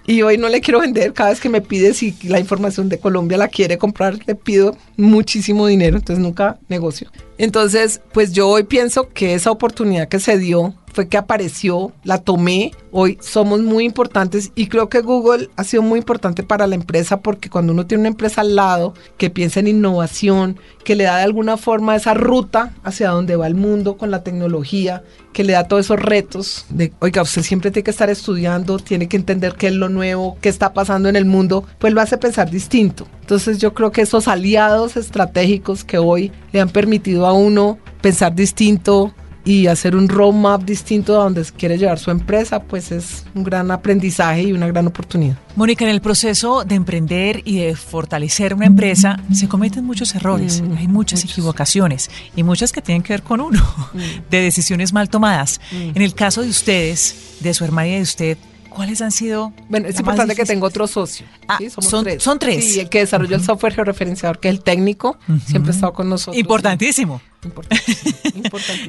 Y 0.08 0.22
hoy 0.22 0.38
no 0.38 0.48
le 0.48 0.62
quiero 0.62 0.80
vender. 0.80 1.12
Cada 1.12 1.28
vez 1.28 1.38
que 1.38 1.50
me 1.50 1.60
pide 1.60 1.92
si 1.92 2.16
la 2.22 2.40
información 2.40 2.88
de 2.88 2.98
Colombia 2.98 3.36
la 3.36 3.48
quiere 3.48 3.76
comprar, 3.76 4.18
le 4.26 4.34
pido 4.34 4.74
muchísimo 4.96 5.66
dinero. 5.66 5.98
Entonces 5.98 6.24
nunca 6.24 6.58
negocio. 6.70 7.10
Entonces, 7.36 8.00
pues 8.14 8.32
yo 8.32 8.48
hoy 8.48 8.62
pienso 8.62 9.10
que 9.10 9.34
esa 9.34 9.50
oportunidad 9.50 10.08
que 10.08 10.18
se 10.18 10.38
dio 10.38 10.74
fue 10.98 11.06
que 11.06 11.16
apareció, 11.16 11.92
la 12.02 12.18
tomé. 12.18 12.72
Hoy 12.90 13.18
somos 13.20 13.60
muy 13.60 13.84
importantes 13.84 14.50
y 14.56 14.66
creo 14.66 14.88
que 14.88 15.00
Google 15.00 15.48
ha 15.54 15.62
sido 15.62 15.80
muy 15.80 16.00
importante 16.00 16.42
para 16.42 16.66
la 16.66 16.74
empresa 16.74 17.20
porque 17.20 17.48
cuando 17.48 17.72
uno 17.72 17.86
tiene 17.86 18.00
una 18.00 18.08
empresa 18.08 18.40
al 18.40 18.56
lado 18.56 18.94
que 19.16 19.30
piensa 19.30 19.60
en 19.60 19.68
innovación, 19.68 20.58
que 20.82 20.96
le 20.96 21.04
da 21.04 21.18
de 21.18 21.22
alguna 21.22 21.56
forma 21.56 21.94
esa 21.94 22.14
ruta 22.14 22.74
hacia 22.82 23.10
donde 23.10 23.36
va 23.36 23.46
el 23.46 23.54
mundo 23.54 23.96
con 23.96 24.10
la 24.10 24.24
tecnología, 24.24 25.04
que 25.32 25.44
le 25.44 25.52
da 25.52 25.68
todos 25.68 25.84
esos 25.84 26.00
retos 26.00 26.66
de, 26.68 26.92
oiga, 26.98 27.22
usted 27.22 27.42
siempre 27.42 27.70
tiene 27.70 27.84
que 27.84 27.92
estar 27.92 28.10
estudiando, 28.10 28.80
tiene 28.80 29.06
que 29.06 29.16
entender 29.16 29.54
qué 29.54 29.68
es 29.68 29.74
lo 29.74 29.88
nuevo, 29.88 30.36
qué 30.40 30.48
está 30.48 30.72
pasando 30.72 31.08
en 31.08 31.14
el 31.14 31.26
mundo, 31.26 31.62
pues 31.78 31.92
lo 31.92 32.00
hace 32.00 32.18
pensar 32.18 32.50
distinto. 32.50 33.06
Entonces 33.20 33.58
yo 33.58 33.72
creo 33.72 33.92
que 33.92 34.02
esos 34.02 34.26
aliados 34.26 34.96
estratégicos 34.96 35.84
que 35.84 35.98
hoy 35.98 36.32
le 36.50 36.60
han 36.60 36.70
permitido 36.70 37.24
a 37.24 37.34
uno 37.34 37.78
pensar 38.00 38.34
distinto, 38.34 39.14
y 39.48 39.66
hacer 39.66 39.96
un 39.96 40.10
roadmap 40.10 40.62
distinto 40.62 41.18
a 41.18 41.24
donde 41.24 41.42
quiere 41.56 41.78
llevar 41.78 41.98
su 41.98 42.10
empresa, 42.10 42.62
pues 42.62 42.92
es 42.92 43.24
un 43.34 43.44
gran 43.44 43.70
aprendizaje 43.70 44.42
y 44.42 44.52
una 44.52 44.66
gran 44.66 44.86
oportunidad. 44.86 45.38
Mónica, 45.56 45.86
en 45.86 45.90
el 45.90 46.02
proceso 46.02 46.64
de 46.64 46.74
emprender 46.74 47.40
y 47.46 47.60
de 47.60 47.74
fortalecer 47.74 48.52
una 48.52 48.66
empresa 48.66 49.18
se 49.32 49.48
cometen 49.48 49.86
muchos 49.86 50.14
errores, 50.14 50.60
mm, 50.60 50.76
hay 50.76 50.86
muchas 50.86 51.24
equivocaciones 51.24 52.10
y 52.36 52.42
muchas 52.42 52.72
que 52.72 52.82
tienen 52.82 53.02
que 53.02 53.14
ver 53.14 53.22
con 53.22 53.40
uno, 53.40 53.58
mm. 53.94 54.30
de 54.30 54.42
decisiones 54.42 54.92
mal 54.92 55.08
tomadas. 55.08 55.62
Mm. 55.72 55.96
En 55.96 56.02
el 56.02 56.12
caso 56.12 56.42
de 56.42 56.50
ustedes, 56.50 57.38
de 57.40 57.54
su 57.54 57.64
hermana 57.64 57.88
y 57.88 57.94
de 57.96 58.02
usted, 58.02 58.38
¿Cuáles 58.68 59.00
han 59.00 59.10
sido? 59.10 59.52
Bueno, 59.68 59.88
es 59.88 59.98
importante 59.98 60.34
que 60.34 60.44
tengo 60.44 60.66
otro 60.66 60.86
socio. 60.86 61.26
Ah, 61.48 61.58
son, 61.80 62.04
tres. 62.04 62.22
Son 62.22 62.38
tres. 62.38 62.64
Sí, 62.64 62.80
el 62.80 62.88
que 62.88 63.00
desarrolló 63.00 63.36
el 63.36 63.42
software 63.42 63.74
georreferenciador, 63.74 64.38
que 64.38 64.48
es 64.48 64.54
el 64.54 64.62
técnico, 64.62 65.18
siempre 65.46 65.72
ha 65.72 65.74
estado 65.74 65.92
con 65.92 66.08
nosotros. 66.08 66.36
Importantísimo. 66.40 67.20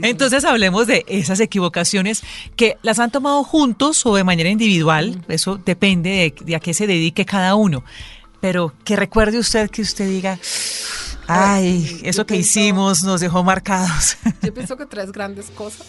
Entonces 0.01 0.43
hablemos 0.43 0.87
de 0.87 1.05
esas 1.07 1.39
equivocaciones 1.39 2.23
que 2.55 2.77
las 2.81 2.99
han 2.99 3.11
tomado 3.11 3.43
juntos 3.43 4.05
o 4.05 4.15
de 4.15 4.23
manera 4.23 4.49
individual. 4.49 5.23
Eso 5.27 5.57
depende 5.57 6.33
de, 6.45 6.55
a 6.55 6.59
qué 6.59 6.73
se 6.73 6.87
dedique 6.87 7.25
cada 7.25 7.55
uno. 7.55 7.83
Pero 8.41 8.73
que 8.85 8.95
recuerde 8.95 9.37
usted 9.37 9.69
que 9.69 9.81
usted 9.81 10.07
diga, 10.07 10.39
ay, 11.27 12.01
eso 12.03 12.25
que 12.25 12.37
hicimos 12.37 13.03
nos 13.03 13.21
dejó 13.21 13.43
marcados. 13.43 14.17
Yo 14.41 14.53
pienso 14.53 14.77
que 14.77 14.85
tres 14.85 15.11
grandes 15.11 15.47
cosas. 15.51 15.85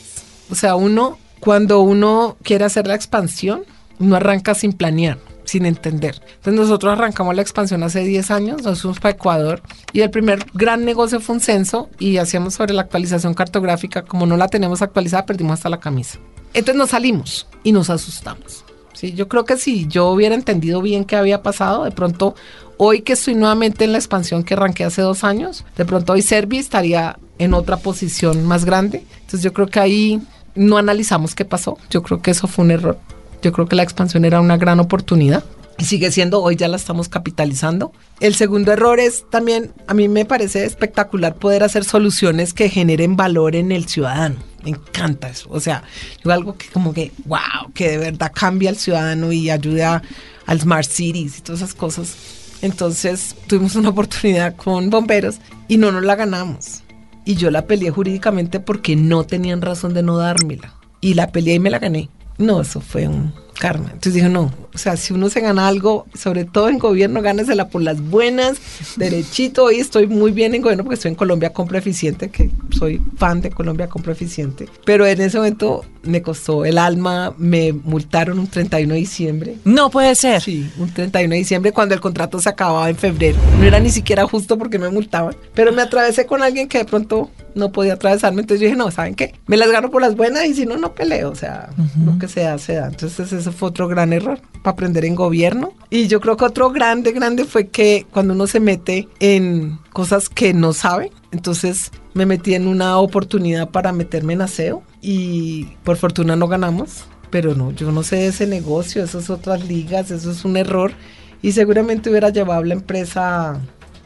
O 0.51 0.55
sea, 0.55 0.75
uno, 0.75 1.19
cuando 1.39 1.81
uno 1.81 2.37
quiere 2.43 2.65
hacer 2.65 2.87
la 2.87 2.97
expansión, 2.97 3.65
no 4.01 4.17
arranca 4.17 4.55
sin 4.55 4.73
planear, 4.73 5.19
sin 5.45 5.67
entender. 5.67 6.21
Entonces 6.37 6.55
nosotros 6.55 6.93
arrancamos 6.93 7.37
la 7.37 7.43
expansión 7.43 7.83
hace 7.85 8.01
10 8.01 8.31
años, 8.33 8.63
nos 8.63 8.83
fuimos 8.83 8.99
para 8.99 9.15
Ecuador 9.15 9.63
y 9.93 10.01
el 10.01 10.11
primer 10.11 10.45
gran 10.55 10.85
negocio 10.85 11.21
fue 11.21 11.37
un 11.37 11.41
censo 11.41 11.89
y 11.99 12.17
hacíamos 12.17 12.55
sobre 12.55 12.75
la 12.75 12.83
actualización 12.83 13.35
cartográfica. 13.35 14.03
Como 14.03 14.27
no 14.27 14.37
la 14.37 14.49
tenemos 14.49 14.83
actualizada, 14.83 15.27
perdimos 15.27 15.55
hasta 15.55 15.69
la 15.69 15.79
camisa. 15.79 16.19
Entonces 16.55 16.77
nos 16.77 16.91
salimos 16.91 17.47
y 17.63 17.73
nos 17.73 17.91
asustamos. 17.91 18.65
Sí, 18.93 19.13
yo 19.13 19.29
creo 19.29 19.45
que 19.45 19.57
si 19.57 19.87
yo 19.87 20.09
hubiera 20.09 20.35
entendido 20.35 20.83
bien 20.83 21.05
qué 21.05 21.17
había 21.17 21.43
pasado, 21.43 21.85
de 21.85 21.91
pronto 21.93 22.35
hoy 22.77 23.03
que 23.03 23.13
estoy 23.13 23.35
nuevamente 23.35 23.85
en 23.85 23.93
la 23.93 23.99
expansión 23.99 24.43
que 24.43 24.55
arranqué 24.55 24.85
hace 24.85 25.03
dos 25.03 25.23
años, 25.23 25.65
de 25.77 25.85
pronto 25.85 26.15
hoy 26.15 26.23
Servi 26.23 26.59
estaría 26.59 27.19
en 27.39 27.55
otra 27.55 27.77
posición 27.77 28.45
más 28.47 28.65
grande. 28.65 29.05
Entonces 29.15 29.43
yo 29.43 29.53
creo 29.53 29.69
que 29.69 29.81
ahí 29.81 30.21
no 30.55 30.77
analizamos 30.77 31.35
qué 31.35 31.45
pasó. 31.45 31.79
Yo 31.91 32.03
creo 32.03 32.21
que 32.21 32.33
eso 32.33 32.49
fue 32.49 32.65
un 32.65 32.73
error. 32.73 32.99
Yo 33.43 33.53
creo 33.53 33.67
que 33.67 33.77
la 33.77 33.83
expansión 33.83 34.25
era 34.25 34.41
una 34.41 34.57
gran 34.57 34.81
oportunidad 34.81 35.45
y 35.81 35.85
sigue 35.87 36.11
siendo, 36.11 36.43
hoy 36.43 36.57
ya 36.57 36.69
la 36.69 36.77
estamos 36.77 37.09
capitalizando. 37.09 37.93
El 38.21 38.35
segundo 38.35 38.71
error 38.71 39.01
es 39.01 39.25
también, 39.31 39.73
a 39.87 39.95
mí 39.95 40.09
me 40.09 40.27
parece 40.27 40.67
espectacular 40.67 41.37
poder 41.37 41.63
hacer 41.63 41.85
soluciones 41.85 42.53
que 42.53 42.69
generen 42.69 43.17
valor 43.17 43.57
en 43.57 43.73
el 43.73 43.89
ciudadano. 43.89 44.37
Me 44.63 44.71
encanta 44.71 45.31
eso. 45.31 45.49
O 45.51 45.59
sea, 45.59 45.83
algo 46.25 46.59
que 46.59 46.69
como 46.69 46.93
que, 46.93 47.13
wow, 47.25 47.73
que 47.73 47.93
de 47.93 47.97
verdad 47.97 48.31
cambia 48.35 48.69
al 48.69 48.77
ciudadano 48.77 49.33
y 49.33 49.49
ayuda 49.49 50.03
al 50.45 50.61
Smart 50.61 50.87
Cities 50.87 51.39
y 51.39 51.41
todas 51.41 51.63
esas 51.63 51.75
cosas. 51.75 52.15
Entonces 52.61 53.35
tuvimos 53.47 53.75
una 53.75 53.89
oportunidad 53.89 54.57
con 54.57 54.91
bomberos 54.91 55.37
y 55.67 55.79
no 55.79 55.93
nos 55.93 56.05
la 56.05 56.15
ganamos. 56.15 56.83
Y 57.25 57.37
yo 57.37 57.51
la 57.51 57.65
peleé 57.65 57.91
jurídicamente 57.91 58.61
porque 58.61 58.97
no 58.97 59.25
tenían 59.25 59.63
razón 59.63 59.95
de 59.95 60.03
no 60.03 60.19
dármela. 60.19 60.75
Y 61.01 61.15
la 61.15 61.33
peleé 61.33 61.55
y 61.55 61.59
me 61.59 61.71
la 61.71 61.79
gané. 61.79 62.11
No, 62.41 62.63
eso 62.63 62.81
fue 62.81 63.07
un 63.07 63.33
karma. 63.61 63.91
Entonces 63.93 64.15
dije, 64.15 64.29
no, 64.29 64.51
o 64.75 64.79
sea, 64.79 64.97
si 64.97 65.13
uno 65.13 65.29
se 65.29 65.41
gana 65.41 65.69
algo, 65.69 66.07
sobre 66.15 66.47
todo 66.47 66.71
en 66.71 66.79
gobierno, 66.79 67.21
gánesela 67.21 67.69
por 67.69 67.83
las 67.83 68.01
buenas, 68.01 68.57
derechito. 68.97 69.65
Hoy 69.65 69.77
estoy 69.77 70.07
muy 70.07 70.33
bien 70.33 70.55
en 70.55 70.63
gobierno 70.63 70.83
porque 70.83 70.95
estoy 70.95 71.11
en 71.11 71.15
Colombia 71.15 71.53
Compra 71.53 71.79
Eficiente, 71.79 72.31
que 72.31 72.51
soy 72.71 73.03
fan 73.19 73.43
de 73.43 73.51
Colombia 73.51 73.89
Compra 73.89 74.13
Eficiente. 74.13 74.67
Pero 74.87 75.07
en 75.07 75.21
ese 75.21 75.37
momento 75.37 75.85
me 76.03 76.23
costó 76.23 76.65
el 76.65 76.79
alma, 76.79 77.35
me 77.37 77.73
multaron 77.75 78.39
un 78.39 78.47
31 78.47 78.95
de 78.95 79.01
diciembre. 79.01 79.57
No 79.65 79.91
puede 79.91 80.15
ser. 80.15 80.41
Sí, 80.41 80.71
un 80.79 80.93
31 80.93 81.33
de 81.33 81.39
diciembre 81.39 81.73
cuando 81.73 81.95
el 81.95 82.01
contrato 82.01 82.41
se 82.41 82.49
acababa 82.49 82.89
en 82.89 82.97
febrero. 82.97 83.39
No 83.59 83.65
era 83.67 83.79
ni 83.79 83.91
siquiera 83.91 84.27
justo 84.27 84.57
porque 84.57 84.79
me 84.79 84.89
multaban. 84.89 85.37
Pero 85.53 85.73
me 85.73 85.83
atravesé 85.83 86.25
con 86.25 86.43
alguien 86.43 86.67
que 86.67 86.79
de 86.79 86.85
pronto 86.87 87.31
no 87.55 87.73
podía 87.73 87.95
atravesarme. 87.95 88.43
Entonces 88.43 88.61
yo 88.61 88.67
dije, 88.67 88.77
no, 88.77 88.91
¿saben 88.91 89.15
qué? 89.15 89.35
Me 89.47 89.57
las 89.57 89.71
gano 89.71 89.91
por 89.91 90.03
las 90.03 90.17
buenas 90.17 90.45
y 90.47 90.55
si 90.55 90.67
no, 90.67 90.77
no 90.77 90.95
peleo. 90.95 91.31
O 91.31 91.35
sea, 91.35 91.71
lo 92.05 92.19
que 92.19 92.29
se 92.29 92.41
da, 92.41 92.59
se 92.59 92.75
da. 92.75 92.89
Entonces 92.89 93.33
ese 93.33 93.51
fue 93.53 93.69
otro 93.69 93.89
gran 93.89 94.13
error 94.13 94.41
para 94.63 94.73
aprender 94.73 95.05
en 95.05 95.15
gobierno. 95.15 95.73
Y 95.91 96.09
yo 96.09 96.21
creo 96.21 96.37
que 96.37 96.45
otro 96.45 96.71
grande, 96.71 97.13
grande 97.13 97.45
fue 97.45 97.69
que 97.69 98.07
cuando 98.11 98.35
uno 98.35 98.47
se 98.47 98.61
mete 98.61 99.09
en 99.21 99.79
cosas 99.93 100.29
que 100.29 100.53
no 100.53 100.73
sabe, 100.73 101.11
entonces 101.33 101.91
me 102.15 102.27
metí 102.27 102.55
en 102.55 102.67
una 102.67 102.99
oportunidad 102.99 103.71
para 103.71 103.93
meterme 103.93 104.33
en 104.35 104.43
aseo 104.43 104.83
y 105.01 105.65
por 105.85 105.97
fortuna 105.97 106.37
no 106.37 106.49
ganamos. 106.49 107.05
Pero 107.31 107.55
no, 107.55 107.71
yo 107.71 107.93
no 107.93 108.03
sé 108.03 108.17
de 108.17 108.27
ese 108.29 108.47
negocio, 108.47 109.05
esas 109.05 109.31
otras 109.31 109.65
ligas, 109.65 110.11
eso 110.11 110.33
es 110.33 110.45
un 110.45 110.57
error 110.57 110.93
y 111.43 111.53
seguramente 111.53 112.11
hubiera 112.11 112.31
llevado 112.31 112.65
la 112.65 112.75
empresa 112.75 113.61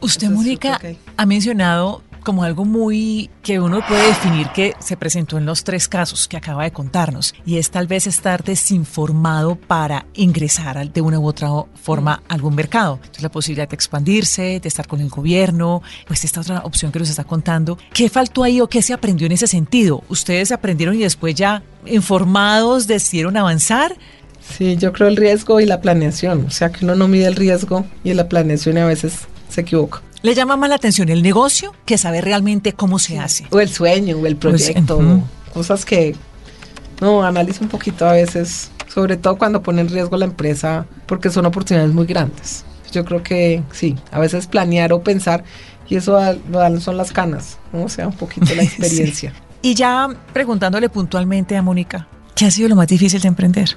Usted, 0.04 0.30
Mónica, 0.30 0.78
ha 1.16 1.26
mencionado 1.26 2.02
como 2.24 2.42
algo 2.42 2.64
muy 2.64 3.30
que 3.42 3.60
uno 3.60 3.87
puede 3.87 4.08
definir 4.08 4.48
que 4.48 4.74
se 4.80 4.96
presentó 4.96 5.38
en 5.38 5.46
los 5.46 5.62
tres 5.62 5.87
casos 5.87 6.26
que 6.26 6.37
acaba 6.37 6.64
de 6.64 6.72
contarnos 6.72 7.34
y 7.46 7.58
es 7.58 7.70
tal 7.70 7.87
vez 7.87 8.06
estar 8.06 8.42
desinformado 8.42 9.54
para 9.54 10.06
ingresar 10.14 10.64
de 10.92 11.00
una 11.00 11.20
u 11.20 11.26
otra 11.26 11.50
forma 11.74 12.22
a 12.26 12.34
algún 12.34 12.54
mercado. 12.54 12.94
Entonces 12.96 13.22
la 13.22 13.30
posibilidad 13.30 13.68
de 13.68 13.74
expandirse, 13.74 14.58
de 14.60 14.68
estar 14.68 14.88
con 14.88 15.00
el 15.00 15.10
gobierno, 15.10 15.82
pues 16.06 16.24
esta 16.24 16.40
otra 16.40 16.60
opción 16.60 16.90
que 16.90 16.98
nos 16.98 17.10
está 17.10 17.24
contando. 17.24 17.78
¿Qué 17.92 18.08
faltó 18.08 18.42
ahí 18.42 18.60
o 18.60 18.66
qué 18.66 18.82
se 18.82 18.94
aprendió 18.94 19.26
en 19.26 19.32
ese 19.32 19.46
sentido? 19.46 20.02
¿Ustedes 20.08 20.50
aprendieron 20.50 20.96
y 20.96 21.02
después 21.02 21.34
ya 21.34 21.62
informados 21.87 22.87
decidieron 22.87 23.37
avanzar? 23.37 23.96
Sí, 24.56 24.76
yo 24.76 24.92
creo 24.92 25.08
el 25.08 25.16
riesgo 25.16 25.60
y 25.60 25.66
la 25.66 25.80
planeación, 25.80 26.46
o 26.46 26.50
sea 26.50 26.70
que 26.70 26.84
uno 26.84 26.94
no 26.94 27.08
mide 27.08 27.26
el 27.26 27.37
riesgo 27.37 27.84
y 28.02 28.14
la 28.14 28.28
planeación 28.28 28.76
y 28.76 28.80
a 28.80 28.87
veces 28.87 29.20
se 29.48 29.60
equivoca. 29.60 30.02
¿Le 30.24 30.34
llama 30.34 30.56
más 30.56 30.70
la 30.70 30.76
atención 30.76 31.10
el 31.10 31.22
negocio 31.22 31.74
que 31.84 31.98
saber 31.98 32.24
realmente 32.24 32.72
cómo 32.72 32.98
se 32.98 33.18
hace? 33.18 33.46
O 33.50 33.60
el 33.60 33.68
sueño, 33.68 34.16
o 34.16 34.24
el 34.24 34.37
proyecto, 34.37 34.98
cosas 35.52 35.84
que, 35.84 36.16
no, 37.02 37.22
analizo 37.22 37.62
un 37.62 37.68
poquito 37.68 38.06
a 38.06 38.12
veces 38.12 38.70
sobre 38.88 39.18
todo 39.18 39.37
cuando 39.37 39.62
pone 39.62 39.82
en 39.82 39.90
riesgo 39.90 40.16
la 40.16 40.24
empresa 40.24 40.87
porque 41.04 41.28
son 41.28 41.44
oportunidades 41.44 41.92
muy 41.92 42.06
grandes. 42.06 42.64
Yo 42.90 43.04
creo 43.04 43.22
que 43.22 43.62
sí, 43.70 43.96
a 44.10 44.18
veces 44.18 44.46
planear 44.46 44.94
o 44.94 45.02
pensar 45.02 45.44
y 45.90 45.96
eso 45.96 46.18
son 46.80 46.96
las 46.96 47.12
canas, 47.12 47.58
o 47.74 47.87
sea, 47.90 48.08
un 48.08 48.16
poquito 48.16 48.54
la 48.54 48.62
experiencia. 48.62 49.34
Y 49.60 49.74
ya 49.74 50.08
preguntándole 50.32 50.88
puntualmente 50.88 51.54
a 51.54 51.60
Mónica, 51.60 52.08
¿qué 52.34 52.46
ha 52.46 52.50
sido 52.50 52.70
lo 52.70 52.76
más 52.76 52.88
difícil 52.88 53.20
de 53.20 53.28
emprender? 53.28 53.76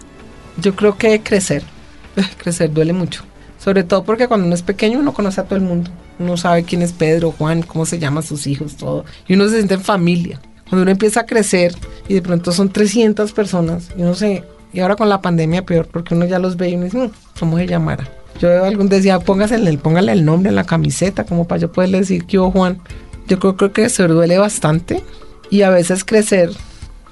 Yo 0.61 0.73
creo 0.77 0.97
que 0.97 1.19
crecer, 1.19 1.63
crecer 2.37 2.71
duele 2.71 2.93
mucho, 2.93 3.25
sobre 3.59 3.83
todo 3.83 4.05
porque 4.05 4.29
cuando 4.29 4.45
uno 4.45 4.55
es 4.55 4.61
pequeño 4.61 4.99
uno 4.99 5.13
conoce 5.13 5.41
a 5.41 5.43
todo 5.43 5.57
el 5.57 5.65
mundo, 5.65 5.91
uno 6.19 6.37
sabe 6.37 6.63
quién 6.63 6.81
es 6.81 6.93
Pedro, 6.93 7.31
Juan, 7.31 7.61
cómo 7.61 7.85
se 7.85 7.99
llaman 7.99 8.23
sus 8.23 8.47
hijos, 8.47 8.75
todo, 8.77 9.05
y 9.27 9.33
uno 9.33 9.45
se 9.45 9.55
siente 9.55 9.75
en 9.75 9.81
familia. 9.81 10.39
Cuando 10.69 10.83
uno 10.83 10.91
empieza 10.91 11.21
a 11.21 11.25
crecer 11.25 11.73
y 12.07 12.15
de 12.15 12.21
pronto 12.21 12.51
son 12.51 12.69
300 12.69 13.31
personas, 13.31 13.89
y 13.97 14.01
uno 14.01 14.15
se, 14.15 14.43
y 14.73 14.79
ahora 14.79 14.95
con 14.95 15.09
la 15.09 15.21
pandemia 15.21 15.65
peor, 15.65 15.87
porque 15.87 16.13
uno 16.13 16.25
ya 16.25 16.39
los 16.39 16.57
ve 16.57 16.69
y 16.69 16.75
uno 16.75 16.85
dice, 16.85 16.97
mm, 16.97 17.11
¿cómo 17.39 17.57
se 17.57 17.67
llamará? 17.67 18.09
Yo 18.39 18.63
algún 18.63 18.89
decía, 18.89 19.19
póngase 19.19 19.55
el, 19.55 19.79
póngale 19.79 20.11
el 20.11 20.25
nombre 20.25 20.49
en 20.49 20.55
la 20.55 20.65
camiseta, 20.65 21.23
como 21.23 21.47
para 21.47 21.61
yo 21.61 21.71
poderle 21.71 21.99
decir 21.99 22.25
que 22.25 22.33
yo, 22.33 22.51
Juan. 22.51 22.79
Yo 23.27 23.39
creo, 23.39 23.57
creo 23.57 23.73
que 23.73 23.89
se 23.89 24.07
duele 24.07 24.37
bastante 24.37 25.03
y 25.49 25.63
a 25.63 25.69
veces 25.69 26.03
crecer, 26.03 26.51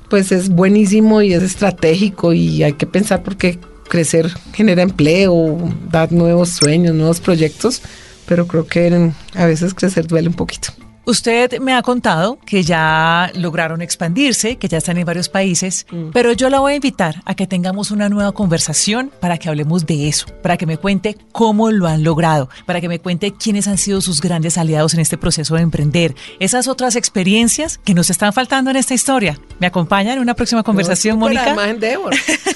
pues 0.10 0.32
es 0.32 0.50
buenísimo 0.50 1.22
y 1.22 1.34
es 1.34 1.44
estratégico 1.44 2.34
y 2.34 2.64
hay 2.64 2.74
que 2.74 2.86
pensar 2.86 3.24
porque 3.24 3.60
crecer 3.90 4.32
genera 4.54 4.82
empleo, 4.82 5.58
da 5.90 6.08
nuevos 6.10 6.50
sueños, 6.50 6.96
nuevos 6.96 7.20
proyectos, 7.20 7.82
pero 8.26 8.48
creo 8.48 8.68
que 8.68 9.12
a 9.34 9.46
veces 9.46 9.74
crecer 9.74 10.08
duele 10.08 10.28
un 10.28 10.36
poquito. 10.36 10.74
Usted 11.08 11.60
me 11.60 11.76
ha 11.76 11.84
contado 11.84 12.40
que 12.48 12.64
ya 12.64 13.32
lograron 13.36 13.84
expandirse, 13.84 14.56
que 14.56 14.68
ya 14.68 14.80
están 14.80 14.98
en 14.98 15.06
varios 15.06 15.30
países, 15.30 15.86
mm. 15.92 16.10
pero 16.12 16.34
yo 16.34 16.50
la 16.50 16.60
voy 16.60 16.74
a 16.74 16.76
invitar 16.78 17.22
a 17.26 17.36
que 17.36 17.46
tengamos 17.46 17.92
una 17.92 18.10
nueva 18.10 18.32
conversación 18.32 19.12
para 19.20 19.38
que 19.38 19.48
hablemos 19.48 19.86
de 19.86 20.08
eso, 20.08 20.26
para 20.42 20.58
que 20.58 20.66
me 20.66 20.78
cuente 20.78 21.16
cómo 21.32 21.70
lo 21.70 21.86
han 21.86 22.04
logrado, 22.04 22.50
para 22.66 22.82
que 22.82 22.90
me 22.90 22.98
cuente 22.98 23.32
quiénes 23.34 23.68
han 23.68 23.78
sido 23.78 24.02
sus 24.02 24.20
grandes 24.20 24.58
aliados 24.58 24.96
en 24.96 25.00
este 25.00 25.16
proceso 25.16 25.54
de 25.54 25.62
emprender, 25.62 26.16
esas 26.40 26.68
otras 26.68 26.96
experiencias 26.96 27.78
que 27.78 27.94
nos 27.94 28.10
están 28.10 28.34
faltando 28.34 28.72
en 28.72 28.78
esta 28.78 28.96
historia. 28.96 29.40
¿Me 29.60 29.68
acompaña 29.68 30.12
en 30.12 30.20
una 30.20 30.34
próxima 30.34 30.64
conversación, 30.64 31.20
Mónica? 31.20 31.44
Además, 31.44 31.68
Endeavor. 31.68 32.16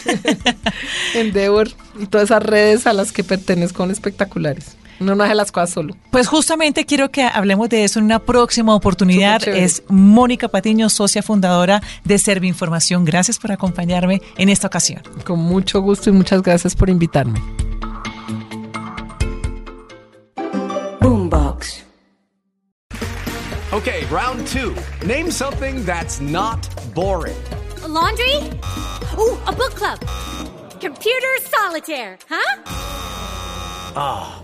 Endeavor 1.13 1.69
y 1.99 2.07
todas 2.07 2.31
esas 2.31 2.41
redes 2.41 2.87
a 2.87 2.93
las 2.93 3.11
que 3.11 3.23
pertenezco 3.23 3.83
son 3.83 3.91
espectaculares. 3.91 4.75
No, 4.99 5.15
no 5.15 5.23
hace 5.23 5.35
las 5.35 5.51
cosas 5.51 5.71
solo. 5.71 5.95
Pues 6.11 6.27
justamente 6.27 6.85
quiero 6.85 7.09
que 7.09 7.23
hablemos 7.23 7.69
de 7.69 7.83
eso 7.83 7.99
en 7.99 8.05
una 8.05 8.19
próxima 8.19 8.75
oportunidad. 8.75 9.47
Es 9.47 9.83
Mónica 9.87 10.47
Patiño, 10.47 10.89
socia 10.89 11.23
fundadora 11.23 11.81
de 12.03 12.19
Información. 12.43 13.05
Gracias 13.05 13.39
por 13.39 13.51
acompañarme 13.51 14.21
en 14.37 14.49
esta 14.49 14.67
ocasión. 14.67 15.01
Con 15.25 15.39
mucho 15.39 15.81
gusto 15.81 16.09
y 16.09 16.13
muchas 16.13 16.41
gracias 16.41 16.75
por 16.75 16.89
invitarme. 16.89 17.41
Boombox. 21.01 21.85
Okay, 23.71 24.05
round 24.11 24.45
two. 24.47 24.73
Name 25.05 25.31
something 25.31 25.85
that's 25.85 26.19
not 26.19 26.67
boring. 26.93 27.37
laundry? 27.87 28.35
Ooh, 29.17 29.37
a 29.47 29.51
book 29.51 29.73
club. 29.75 29.99
Computer 30.79 31.39
solitaire, 31.41 32.17
huh? 32.29 32.61
Ah. 33.95 34.43